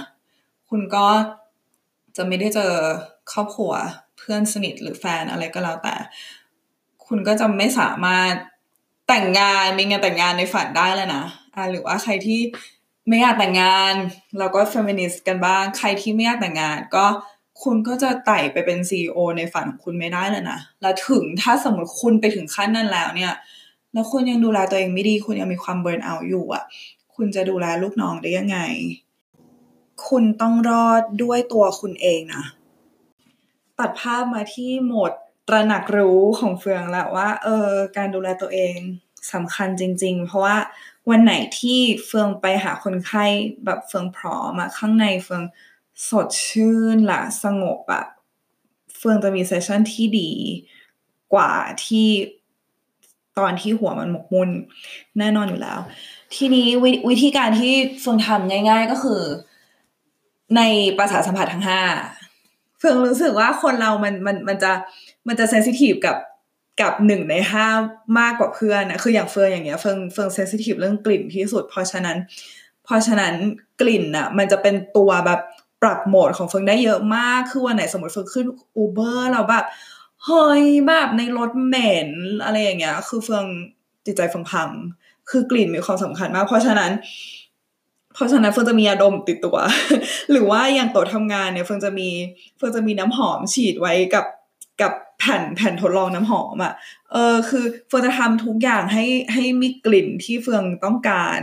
[0.69, 1.07] คุณก็
[2.15, 2.73] จะไม่ได้เจอ
[3.31, 3.71] ครอบครัว
[4.17, 5.95] เพื่อนสนิทหรือแฟนอะไรก็แล้วแต่
[7.05, 8.33] คุณก็จะไม่สามารถ
[9.07, 12.39] แต่งงานมีงานแต่งงานในฝันได้แล้วนะอ่าหรือว่าใครที่
[13.07, 13.93] ไม่อยากแต่งงาน
[14.37, 17.05] เราก็เฟมินิสต์กันบ้าง ใครที่ไม่อยากแต่งงาน ก็
[17.63, 23.33] คุณก็จะไต่ไปเป็น CEO ในฝันของคุณไม่ได้เลยนะ แล้วถึงถ้าสมมติคุณไปถึงขั้นนั้นแล้วเนี่ย
[23.95, 26.63] แล้วคุณยังดูแลตัวเองไม่ดี คุณยังมีความ burnout อยู่อะ
[27.15, 28.59] คุณจะดูแลลูกน้องได้ยังไง
[30.07, 32.43] คุณต้องรอดด้วยตัวคุณเองนะ
[33.79, 35.11] ตัดภาพมาที่โหมด
[35.47, 38.75] ตระหนักรู้ของเฟืองแล้วว่า เออ การดูแลตัวเอง
[39.33, 40.57] สำคัญจริง ๆ เพราะว่า
[41.09, 43.25] วันไหนที่เฟืองไปหาคนไข้
[43.65, 45.43] แบบเฟืองพร้อมอะข้างในเฟือง
[46.09, 48.05] สดชื่นละสงบอะ
[48.97, 50.31] เฟืองจะมีเซสชั่นที่ดี
[51.33, 51.53] กว่า
[51.85, 52.07] ที่
[53.39, 54.49] ตอนที่หัวมันหมกมุ่น
[55.19, 55.79] แน่นอนอยู่แล้ว
[56.35, 59.21] ทีนี้ววิธีการที่เฟืองทำง่าย ๆ ก็คือ
[60.57, 60.61] ใน
[60.97, 61.81] ประสาสัมผัสทั้งห้า
[62.79, 64.71] เฟืองรู้สึกว่าคนเรามันมันมันจะ
[65.27, 66.17] มันจะเซนซิทีฟกับ
[66.81, 67.67] กับหนึ่งในห้า
[68.19, 72.17] มากกว่าเพื่อนนะคืออย่างเฟืองอย่างเงี้ยเฟืองเฟืองเซนซิทีฟเรื่องกลิ่นที่สุด เพราะฉะนั้น
[72.83, 73.33] เพราะฉะนั้น
[73.81, 75.39] กลิ่นอะมันจะเป็นตัวแบบ
[75.81, 79.65] ปรับโหมดของเฟืองได้เยอะมากคือวันไหนสมมติเฟืองขึ้นอูเบอร์เราแบบ
[80.25, 82.09] เฮ้ยแบบในรถเหม็น
[82.43, 83.45] อะไรอย่างเงี้ย คือเฟือง
[84.05, 84.69] จิตใจฟังพัง
[85.29, 86.91] คือกลิ่นมีความสำคัญมาก เพราะฉะนั้น
[88.13, 89.57] เพราะฉะนั้นเฟืองจะมียาดมติดตัว
[90.31, 92.09] หรือว่าอย่างโต๊ะทำงานเนี่ยเฟืองจะมี
[92.57, 94.25] เฟืองจะมีน้ำหอมฉีดไว้กับ
[94.81, 96.73] กับแผ่นแผ่นทดลองน้ำหอมอะ่ะ
[97.11, 101.39] เออคือ เฟืองจะทำทุกอย่างให้ให้มีกลิ่นที่เฟืองต้องการ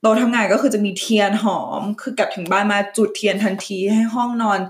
[0.00, 4.60] โต๊ะทำงานก็คือจะมีเทียนหอม คือกลับถึงบ้านมาจุดเทียนทันทีให้ห้องนอน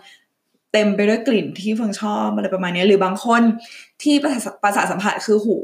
[0.72, 3.42] เต็มไปด้วยกลิ่นที่เฟิงชอบอะไรประมาณนี้หรือบางคน
[4.02, 4.24] ที่ป
[4.64, 5.58] ระสาทสัมผัสคือหู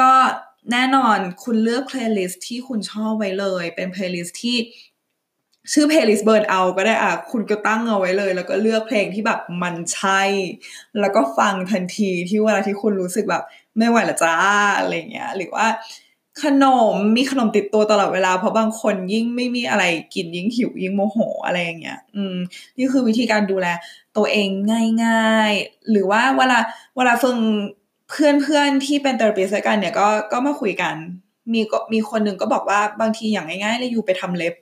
[0.00, 0.12] ก็
[0.72, 4.56] แน่นอนคุณเลือก playlist ที่คุณชอบไว้เลย เป็น playlist ที่
[5.72, 10.22] ชื่อ playlist burnout ก็ได้อะ คุณก็ตั้งเอาไว้เลย แล้วก็เลือกเพลงที่แบบมันใช่
[11.00, 13.42] แล้วก็ฟังทันทีที่เวลาที่คุณรู้สึกแบบ
[13.78, 14.34] ไม่ไหวละจ้า
[14.78, 15.66] อะไรเงี้ย หรือว่า
[16.42, 19.84] ขนมมีขนมติดตัวตลอดเวลา เพราะบางคนยิ่งไม่มีอะไร
[20.14, 22.36] กินยิ่งหิวยิ่งโมโหอะไรอย่างเงี้ย อืม
[22.78, 23.66] นี่คือวิธีการดูแล
[24.16, 24.48] ตัวเอง
[25.04, 26.58] ง่ายๆ หรือว่าเวลา
[26.96, 27.36] เวลาเฟิง
[28.10, 30.94] เพื่อนเพื่อนที่เป็น therapist กันเนี่ยก็ก็มาคุยกัน
[31.52, 34.54] มีก็มีคนหนึ่งก็บอกว่าบางทีอย่างง่ายๆเลยอยู่ไปทำเล็บ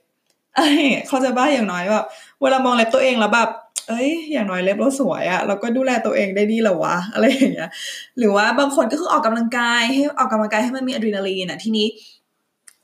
[0.55, 0.69] เอ้ย
[1.07, 2.05] เข้าใจปะอย่างน้อยแบบ
[2.41, 3.49] เวลามองเล็บตัวเองแล้วแบบ
[3.89, 7.69] เอ้ย อย่างน้อยเล็บเราสวยอะเราก็ดูแลตัวเองได้ดีหรอวะ อะไรอย่างเงี้ย
[8.17, 11.87] หรือว่าบางคนก็คือออกกำลังกายให้ออกกำลังกายให้มันมีอะดรีนาลีนอะทีนี้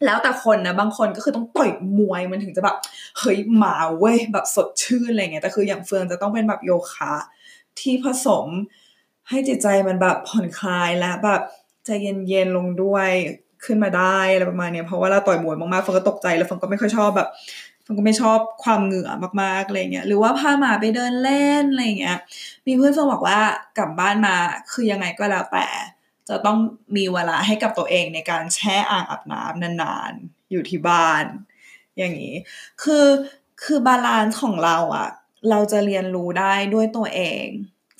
[0.05, 2.77] แล้วแต่คนนะบางคนก็คือต้องต่อยมวยมันถึงจะแบบ
[3.19, 7.13] เฮ้ยมาเว้ยแบบสดชื่นอะไรเงี้ยแต่คืออย่างเฟืองจะต้องเป็นแบบโยคะ
[7.79, 8.45] ที่ผสม
[9.29, 11.41] ให้จิตใจมันแบบผ่อนคลายและแบบ
[11.85, 11.89] ใจ
[12.27, 13.09] เย็นๆลงด้วย
[13.65, 17.29] ขึ้นมาได้อะไรประมาณเนี้ยเพราะว่าเราต่อยมวยมากๆเฟังก็ตกใจแล้วเฟังก็ไม่ค่อยชอบแบบ
[17.83, 19.09] เฟังก็ไม่ชอบความเหงื่อ
[19.41, 22.17] มากๆอะไรเงี้ยหรือว่าพาหมาไปเดินเล่นอะไรเงี้ย
[22.67, 23.39] มีเพื่อนเฟังบอกว่า
[23.77, 24.35] กลับบ้านมา
[24.71, 25.65] คือยังไงก็แล้วแต่
[26.29, 26.57] จะต้อง
[26.97, 31.25] มีเวลาให้กับตัวเองในการแช่อ่างอาบน้ำนานๆ อยู่ที่บ้าน
[31.97, 32.35] อย่างนี้
[32.83, 33.07] คือ
[33.63, 35.09] คือ balance ของเราอะ
[35.49, 37.45] เราจะเรียนรู้ได้ด้วยตัวเอง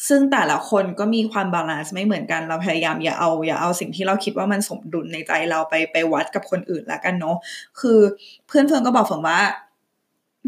[0.08, 7.38] ซึ่งแต่ละคนก็มีความ balance ไม่เหมือนกันเราพยายามอย่าเอาอย่าเอาสิ่งที่เราคิดว่ามันสมดุลในใจเราไปไปวัดกับคนอื่นแล้วกันเนาะ
[7.80, 8.00] คือ
[8.48, 9.40] เพื่อนเพื่อนก็บอกฝนว่า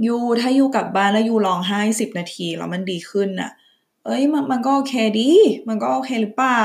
[0.06, 3.52] you ถ้า you กลับบ้านแล้ว you ร้องไห้สิบนาทีแล้วมันดีขึ้นอะ
[4.06, 5.30] เอ้ยมันมันก็โอเคดี
[5.68, 6.64] มันก็โอเคหรือเปล่า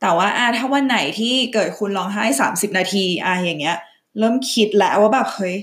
[0.00, 3.76] แต่ว่าอ่ถ้าวันไหนที่เกิดคุณร้องไห้สามสิบนาทีอะอย่างเงี้ย
[4.18, 5.56] เริ่มคิดแล้วว่าแบบเฮ้ย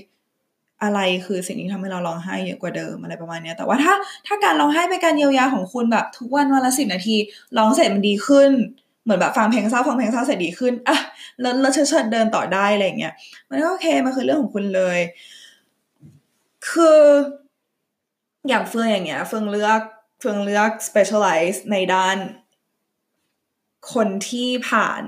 [0.82, 3.94] อะไรคือสิ่งที่ทำให้เราร้องไห้เยอะกว่าเดิมอะไรประมาณนี้แต่ว่าถ้า
[4.26, 7.16] ถ้าการร้องไห้เป็นการเยียวยาของคุณแบบทุกวันวันละสิบนาที
[7.58, 8.50] ร้องเสร็จมันดีขึ้น
[9.04, 10.98] เหมือนแบบฟังเพลงเศร้าฟังเพลงเศร้าเสร็จดีขึ้นอะ
[11.40, 13.14] แล้วแล้วเชิดเดินต่อได้อะไรเงี้ย
[13.48, 14.98] มันก็โอเคมันคือเรื่องของคุณเลย
[16.70, 17.00] คือ
[18.48, 19.80] อย่างเฟืองอย่างเงี้ย เฟืองเลือก
[20.18, 22.16] เฟืองเลือก specialize ในด้าน
[23.92, 25.02] คนที่ผ่าน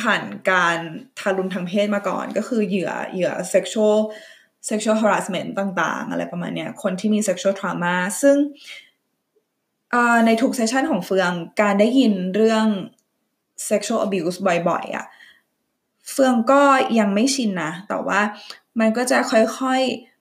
[0.00, 0.78] ผ่านการ
[1.18, 3.96] ทารุณทางเพศมาก่อน ก็คือเหยื่อเหยื่อ sexual
[4.68, 8.36] sexual harassment ต่าง ๆ อะไรประมาณเนี้ย คนที่มี sexual trauma ซึ่ง
[10.26, 12.66] ในทุกเซสชันของเฟืองการได้ยินเรื่อง
[13.68, 15.06] sexual abuse บ่อยๆอะ
[16.10, 16.62] เฟืองก็
[16.98, 18.20] ยังไม่ชินนะ แต่ว่า
[18.80, 20.11] มันก็จะค่อยๆ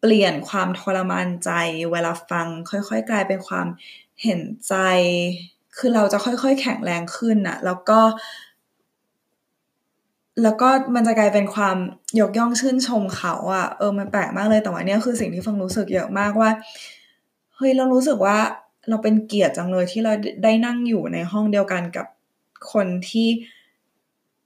[0.00, 1.50] เปลี่ยนความทรมานใจ
[1.92, 3.66] เวลาฟังค่อยๆ กลายเป็นความ
[4.22, 4.74] เห็นใจ
[5.76, 8.00] คือเราจะค่อยๆ แข็งแรงขึ้นอะแล้วก็
[10.42, 11.76] แล้วก็มันจะกลายเป็นความ
[12.20, 16.50] ยกย่องชื่นชมเขาอะเออมันแปลกมากเลยแต่ว่าเนี่ยคือสิ่งที่ฟังรู้สึกเยอะมากว่า
[17.56, 18.38] เฮ้ยเรารู้สึกว่า
[18.88, 20.12] เราเป็นเกียรติจังเลยที่เรา
[20.44, 22.06] ได้นั่งอยู่ในห้องเดียวกันกับ
[22.72, 23.28] คนที่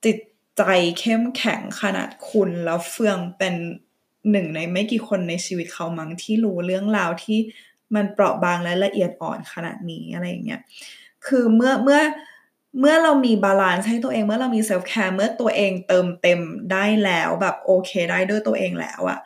[0.04, 0.18] จิต
[0.58, 0.62] ใจ
[0.98, 3.54] เข้มแข็งขนาดคุณแล้วเฟืองเป็น
[4.30, 7.38] หนึ่งในไม่กี่คนในชีวิตเขามั้งที่รู้เรื่องราวที่
[7.94, 10.60] มันเปราะบางและละเอียดอ่อนขนาดนี้อะไรอย่างเงี้ย
[11.26, 12.00] คือเมื่อเมื่อ
[12.80, 16.40] เมื่อเรามี balance ให้ตัวเอง เมื่อเรามี self-care เมื่อตัวเองเติมเต็ม
[16.72, 19.18] ได้แล้วแบบโอเคได้ด้วยตัวเองแล้วอะ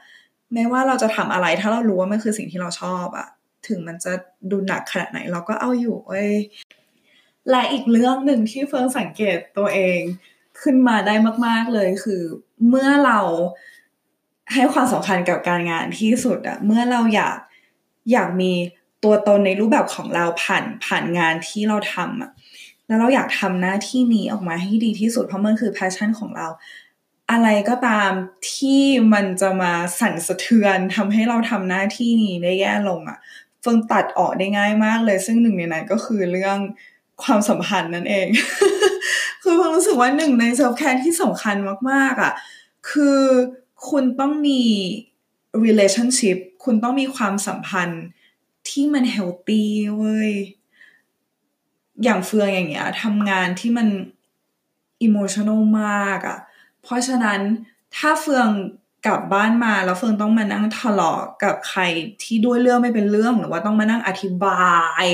[0.53, 3.29] ไม่ว่าเราจะทำอะไรถ้าเรารู้ว่ามันคือสิ่งที่เราชอบอะ
[3.69, 4.13] ถึงมันจะ
[4.51, 6.33] ดูหนักขนาดไหนเราก็เอาอยู่เว้ย
[7.51, 9.99] และอีกเรื่องหนึ่งที่เฟื่องสังเกตตัวเอง
[10.61, 11.15] ขึ้นมาได้
[11.47, 12.23] มาก ๆเลยคือ
[12.69, 13.21] เมื่อเรา
[14.53, 17.37] ให้ความสำคัญกับการงานที่สุดอะเมื่อเราอยาก
[18.13, 18.53] อยากมี
[19.05, 22.31] ตัวตนในรูปแบบของเราผ่านผ่านงานที่เราทำอะ
[22.87, 26.47] แล้วเราอยากทำหน้าที่นี้ออกมาให้ดีที่สุดเพราะมันคือ passion ของเรา
[27.31, 28.11] อะไรก็ตาม
[28.53, 33.19] ที่มันจะมาสั่นสะเทือนทำให้เราทำหน้าที่นี้ได้แย่ลงอะ
[33.61, 36.59] เฟื่องตัดออกได้ง่ายมากเลย ซึ่งหนึ่งในนั้นก็คือเรื่อง
[37.23, 38.27] ความสัมพันธ์นั่นเอง
[39.43, 41.57] คือเฟื่องรู้สึกว่าหนึ่งใน self-care ที่สำคัญ
[41.91, 42.33] มากๆอะ่ะ
[42.91, 43.21] คือ
[43.91, 44.63] คุณต้องมี
[45.65, 48.05] relationship คุณต้องมีความสัมพันธ์
[48.69, 49.65] ที่มัน healthy
[49.97, 50.33] เว้ย
[52.03, 53.89] อย่างเฟืองอย่างเงี้ยทำงานที่มัน
[55.03, 56.39] อิโมชันอลมากอะ่ะ
[56.83, 57.41] เพราะฉะนั้น
[57.97, 58.49] ถ้าเฟือง
[59.07, 61.81] กลับบ้านมาแล้วเฟืองต้องมานั่งทะเลาะกับใคร
[62.23, 65.05] ที่ด้วยเรื่องไม่เป็นเรื่อง หรือว่าต้องมานั่งอธิบาย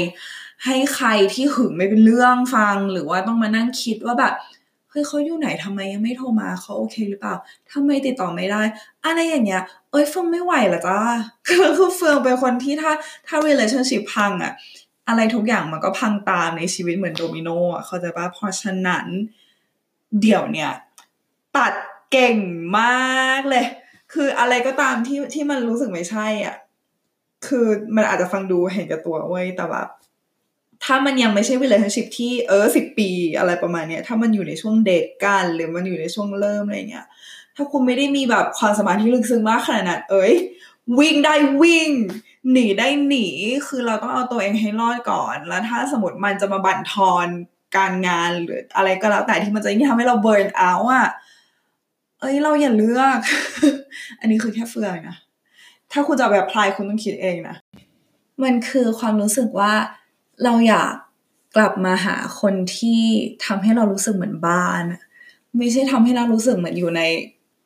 [0.64, 4.34] ให้ใครที่หึงไม่เป็นเรื่องฟัง หรือว่าต้องมานั่งคิดว่าแบบ
[4.90, 7.34] เฮ้ยเขาอยู่ไหนทำไมยังไม่โทรมาเขาโอเคหรือเปล่า
[7.72, 8.62] ทำไมติดต่อไม่ได้
[9.04, 10.98] อะไรอย่างเงี้ย เอ้ยเฟืองไม่ไหวละจ้า
[11.48, 12.92] คือเฟืองเป็นคนที่ถ้า
[13.26, 14.52] ถ้า relationship พังอะ่ะ
[15.08, 19.06] อะไรทุกอย่างมันก็พังตามในชีวิตเหมือนโดมิโนอะเขาใจปะเพราะฉะนั้น
[20.20, 20.70] เดี๋ยวเนี่ย
[21.56, 21.72] ตัด
[22.10, 22.36] เก่ง
[22.78, 23.64] มากเลย
[24.12, 26.56] คืออะไรก็ตามที่ที่มันรู้สึกไม่ใช่อะ
[27.46, 29.88] คือมันอาจจะฟังดูเห็นกับตัวเว้ยแต่แบบ
[30.84, 37.06] ถ้ามันยังไม่ใช่ relationship ที่เออสิบปีอะไรประมาณเนี้ย ถ้ามันอยู่ในช่วงเด็กกันหรือมันอยู่ในช่วงเริ่มอะไรเงี้ย
[37.56, 40.34] ถ้าคุณไม่ได้มีแบบความสมาธิลึกซึ้งมากขนาดนั้นเอ้ย
[40.98, 41.90] วิ่งได้วิ่ง
[42.52, 43.26] หนีได้หนี
[43.66, 47.26] คือเราต้องเอาตัวเองให้รอดก่อน แล้วถ้าสมมติมันจะมาบั่นทอน
[47.76, 51.06] การงานหรืออะไรก็แล้วแต่ที่มันจะยิ่งทำให้เราเบิร์นเอาอะ
[52.20, 53.18] เอ้ยเราอย่าเลือก
[54.20, 55.16] อันนี้คือแค่เฟืองนะ
[55.92, 57.56] ถ้าคุณจะแบบพลายคุณต้องคิดเองนะ
[58.42, 59.72] มันคือความรู้สึกว่า
[60.44, 60.92] เราอยาก
[61.56, 63.02] กลับมาหาคนที่
[63.46, 64.82] ทำให้เรารู้สึกเหมือนบ้าน
[65.58, 67.02] ไม่ใช่ทำให้เรารู้สึกเหมือนอยู่ใน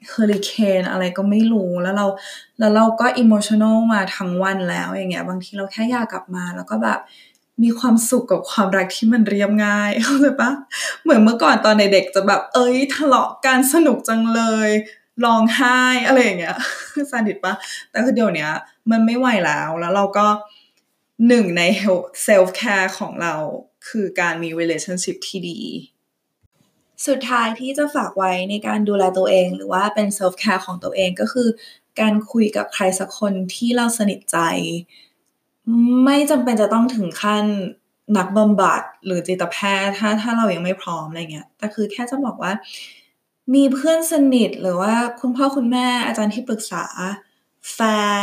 [0.08, 2.06] เฮอริเคนอะไรก็ไม่รู้แล้วเรา
[2.58, 6.98] แล้วเราก็อิโมชันอลมาทั้งวันแล้วอย่างเงี้ยบางทีเราแค่อยากกลับมาแล้วก็แบบ
[7.62, 10.50] มีความสุขกับความรักที่มันเรียบง่ายเข้าใจปะ
[11.02, 14.68] เหมือนเมื่อก่อนตอนในเด็กจะแบบ เอ้ยทะเลาะกันสนุกจังเลย
[15.24, 16.56] ร้องไห้อะไรอย่างเงี้ย
[17.10, 17.54] ซาดิสปะ
[17.90, 18.48] แต่คือเดี๋ยวนี้
[18.90, 20.26] มันไม่ไหวแล้วแล้วเราก็
[21.28, 21.62] หนึ่งใน
[22.24, 23.34] self-care ของเรา
[23.88, 25.60] คือการมี relationship ที่ดี
[27.06, 31.48] สุดท้ายที่จะฝากไว้ในการดูแลตัวเอง หรือว่าเป็น self-care ของตัวเองก็คือ
[32.00, 34.38] การคุยกับใครสักคนที่เราสนิทใจ
[36.04, 37.44] ไม่จำเป็นจะต้องถึงขั้น
[38.16, 42.52] นักบำบัดหรือจิตแพทย์ถ้าถ้าเรายังไม่พร้อมอะไรเงี้ยแต่คือแค่จะบอกว่า
[43.54, 46.84] มีเพื่อนสนิทหรือว่าคุณพ่อคุณแม่อาจารย์ที่ปรึกษา
[47.72, 47.78] แฟ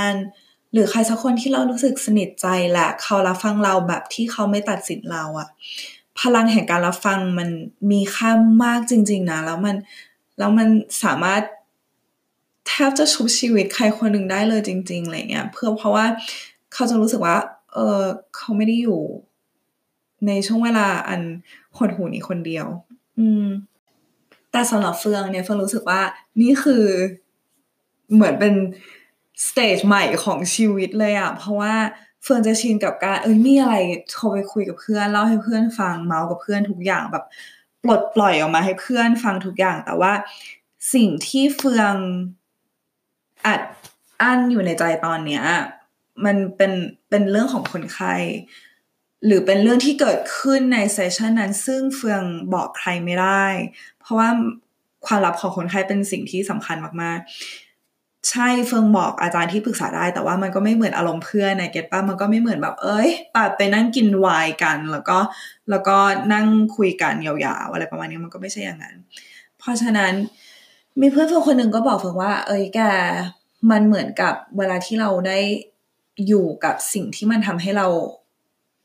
[0.09, 0.11] น
[0.71, 5.49] หรือใครสักคนที่เรารู้สึกสนิทใจแหละเขารับฟังเราแบบที่เขาไม่ตัดสินเราอะ
[6.19, 7.49] พลังแห่งการรับฟังมัน
[7.91, 8.31] มีค่า
[8.63, 9.75] มากจริง ๆนะแล้วมัน
[10.39, 10.67] แล้วมัน
[11.03, 11.41] สามารถ
[12.67, 16.05] แทบจะชุบชีวิตใครคนหนึ่งได้เลยจริงๆอะไรเงี้ยเพื่อเพราะว่า
[16.73, 17.37] เขาจะรู้สึกว่า
[17.73, 18.01] เออ
[18.35, 19.01] เขาไม่ได้อยู่
[20.27, 21.21] ในช่วงเวลาอัน
[21.77, 22.67] หดหู่นี้คนเดียว
[23.19, 23.45] อืม
[24.51, 26.01] แต่สำหรับเฟื่องเนี่ยเฟื่องรู้สึกว่า
[26.41, 26.83] นี่คือ
[28.13, 28.53] เหมือนเป็น
[29.47, 31.73] stage ใหม่ของชีวิตเลยอะเพราะว่า
[32.23, 33.75] เฟื่องจะชินกับการเอ้ยมีอะไร
[34.11, 37.25] โทรไปคุยกับเพื่อนเล่าให้เพื่อนฟังเมาท์กับเพื่อนทุกอย่างแบบ
[37.83, 40.13] ปลดปล่อยออกมาให้เพื่อนฟังทุกอย่าง แต่ว่า
[40.93, 41.93] สิ่งที่เฟื่อง
[43.45, 43.61] อัด
[44.21, 45.43] อั้นอยู่ในใจตอนเนี้ย
[46.25, 46.71] มันเป็น
[47.09, 48.13] เป็นเรื่องของคนไข้
[49.25, 52.21] หรือเป็นเรื่องที่เกิดขึ้นในเซสชันนั้น ซึ่งเฟือง
[52.53, 53.45] บอกใครไม่ได้
[53.99, 54.29] เพราะว่า
[55.05, 57.19] ความลับของคนไข้เป็นสิ่งที่สำคัญมาก
[58.29, 65.17] ใช่เฟิงบอกอาจารย์ที่ปรึกษาได้ แต่ว่ามันก็ไม่เหมือนอารมณ์เพื่อนนะเก็ตป้ามันก็ไม่เหมือนแบบ เอ้ยปัดไปนั่งกินวน์กัน แล้วก็
[65.69, 65.97] แล้วก็
[66.33, 66.45] นั่ง
[66.77, 68.95] คุยกันยาวๆอะไรประมาณนี้มันก็ไม่ใช่อย่างนั้น
[69.59, 70.13] เพราะฉะนั้น
[71.01, 72.79] มีเพื่อนเฟิงคนหนึ่งก็บอกเฟิงว่า เอ้ยแก
[73.71, 75.39] มันเหมือนกับเวลาที่เราได้
[76.27, 77.87] อยู่กับสิ่งที่มันทำให้เรา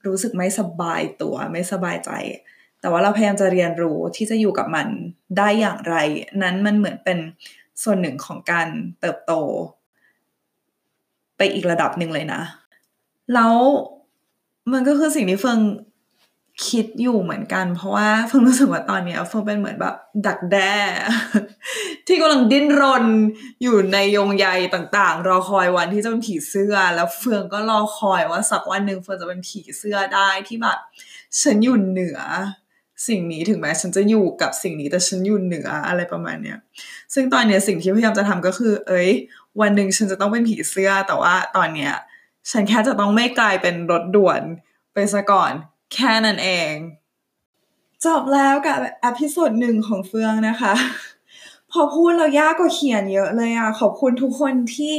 [0.06, 2.10] รู้สึกไม่สบายตัวไม่สบายใจ
[2.80, 4.88] แต่ว่าเราพยายามจะเรียนรู้ที่จะอยู่กับมัน
[5.38, 5.96] ได้อย่างไร
[6.42, 7.18] นั้นมันเหมือนเป็น
[7.82, 8.68] ส่วนหนึ่งของการ
[9.00, 9.32] เติบโต
[11.36, 12.42] ไปอีกระดับหนึ่งเลยนะ
[13.34, 13.54] แล้ว
[14.72, 15.60] มันก็คือสิ่งที่เฟิง
[16.68, 19.94] คิดอยู่เหมือนกัน เพราะว่าเฟิงรู้สึกว่าตอนนี้เฟิงเป็นเหมือนแบบ
[20.26, 20.74] ดักแด้
[22.06, 23.04] ที่กำลังดิ้นรน
[23.62, 30.78] อยู่ในยงใยต่างๆ รอคอยวันที่จะเป็นผีเสื้อ แล้วเฟืองก็รอคอยว่าสักวันหนึ่งเฟืองจะเป็นผีเสื้อได้ที่แบบ
[31.40, 32.18] ฉันอยู่เหนือ
[33.08, 36.58] สิ่งนี้ถึงแม้ฉันจะอยู่กับสิ่งนี้แต่ฉันอยู่เหนืออะไรประมาณเนี้ย
[37.14, 39.10] ซึ่งตอนเนี้ยสิ่งที่พยายามจะทำก็คือ เอ้ย
[39.60, 41.92] วันหนึ่งฉันจะต้องเป็นผีเสื้อ แต่ว่าตอนเนี้ย
[42.50, 44.42] ฉันแค่จะต้องไม่กลายเป็นรถด่วน
[44.92, 45.52] ไปซะก่อน
[45.94, 46.72] แค่นั้นเอง
[48.04, 50.74] จบแล้วกับอพิโซดหนึ่งของเฟืองนะคะ
[51.80, 54.92] อพูดเรายากกว่าเขียนเยอะเลยอะ ขอบคุณทุกคนที่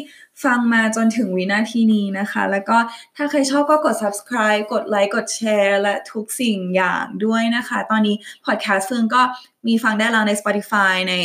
[0.43, 2.77] ฟังมาจนถึงวินาทีนี้นะคะ แล้วก็
[3.15, 9.21] ถ้าใครชอบก็กด subscribe กดไลค์กดแชร์และทุกสิ่งอย่างด้วยนะคะ ตอนนี้ podcast เฟื่องก็
[9.67, 11.15] มีฟังได้แล้วใน Spotify ใน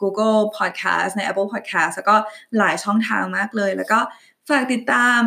[0.00, 2.16] Google Podcast ใน Apple Podcast แล้วก็
[2.58, 4.00] หลายช่องทางมากเลย แล้วก็
[4.48, 5.18] ฝากติดตาม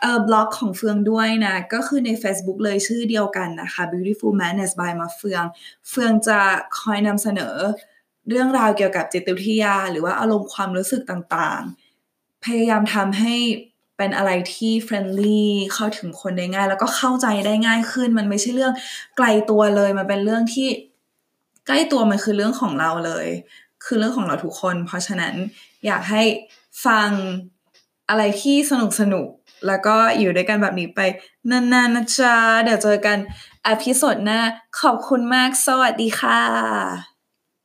[0.00, 5.44] เอ่อบล็อกของเฟืองด้วยนะ ก็คือใน Facebook เลยชื่อเดียวกันนะคะ Beautiful Madness by มาเฟือง
[5.90, 6.38] เฟืองจะ
[6.78, 7.56] คอยนำเสนอ
[8.28, 13.34] เรื่องราวเกี่ยวกับจิตวิทยา หรือว่าอารมณ์ความรู้สึกต่างๆ พยายามทำให้
[13.96, 18.72] เป็นอะไรที่เฟรนลี่เข้าถึงคนได้ง่าย แล้วก็เข้าใจได้ง่ายขึ้น มันไม่ใช่เรื่อง
[19.16, 20.68] ไกลตัวเลย มันเป็นเรื่องที่
[21.66, 23.26] ใกล้ตัวมันคือเรื่องของเราเลย
[23.84, 25.34] คือเรื่องของเราทุกคน เพราะฉะนั้น
[25.86, 26.22] อยากให้
[26.86, 27.10] ฟัง
[28.08, 29.26] อะไรที่สนุกสนุก
[29.66, 31.00] แล้วก็อยู่ด้วยกันแบบนี้ไป
[31.50, 33.18] นานๆนะจ๊ะ เดี๋ยวเจอกัน
[33.66, 34.40] อพิโซดหน้า
[34.80, 37.15] ขอบคุณมาก สวัสดีค่ะ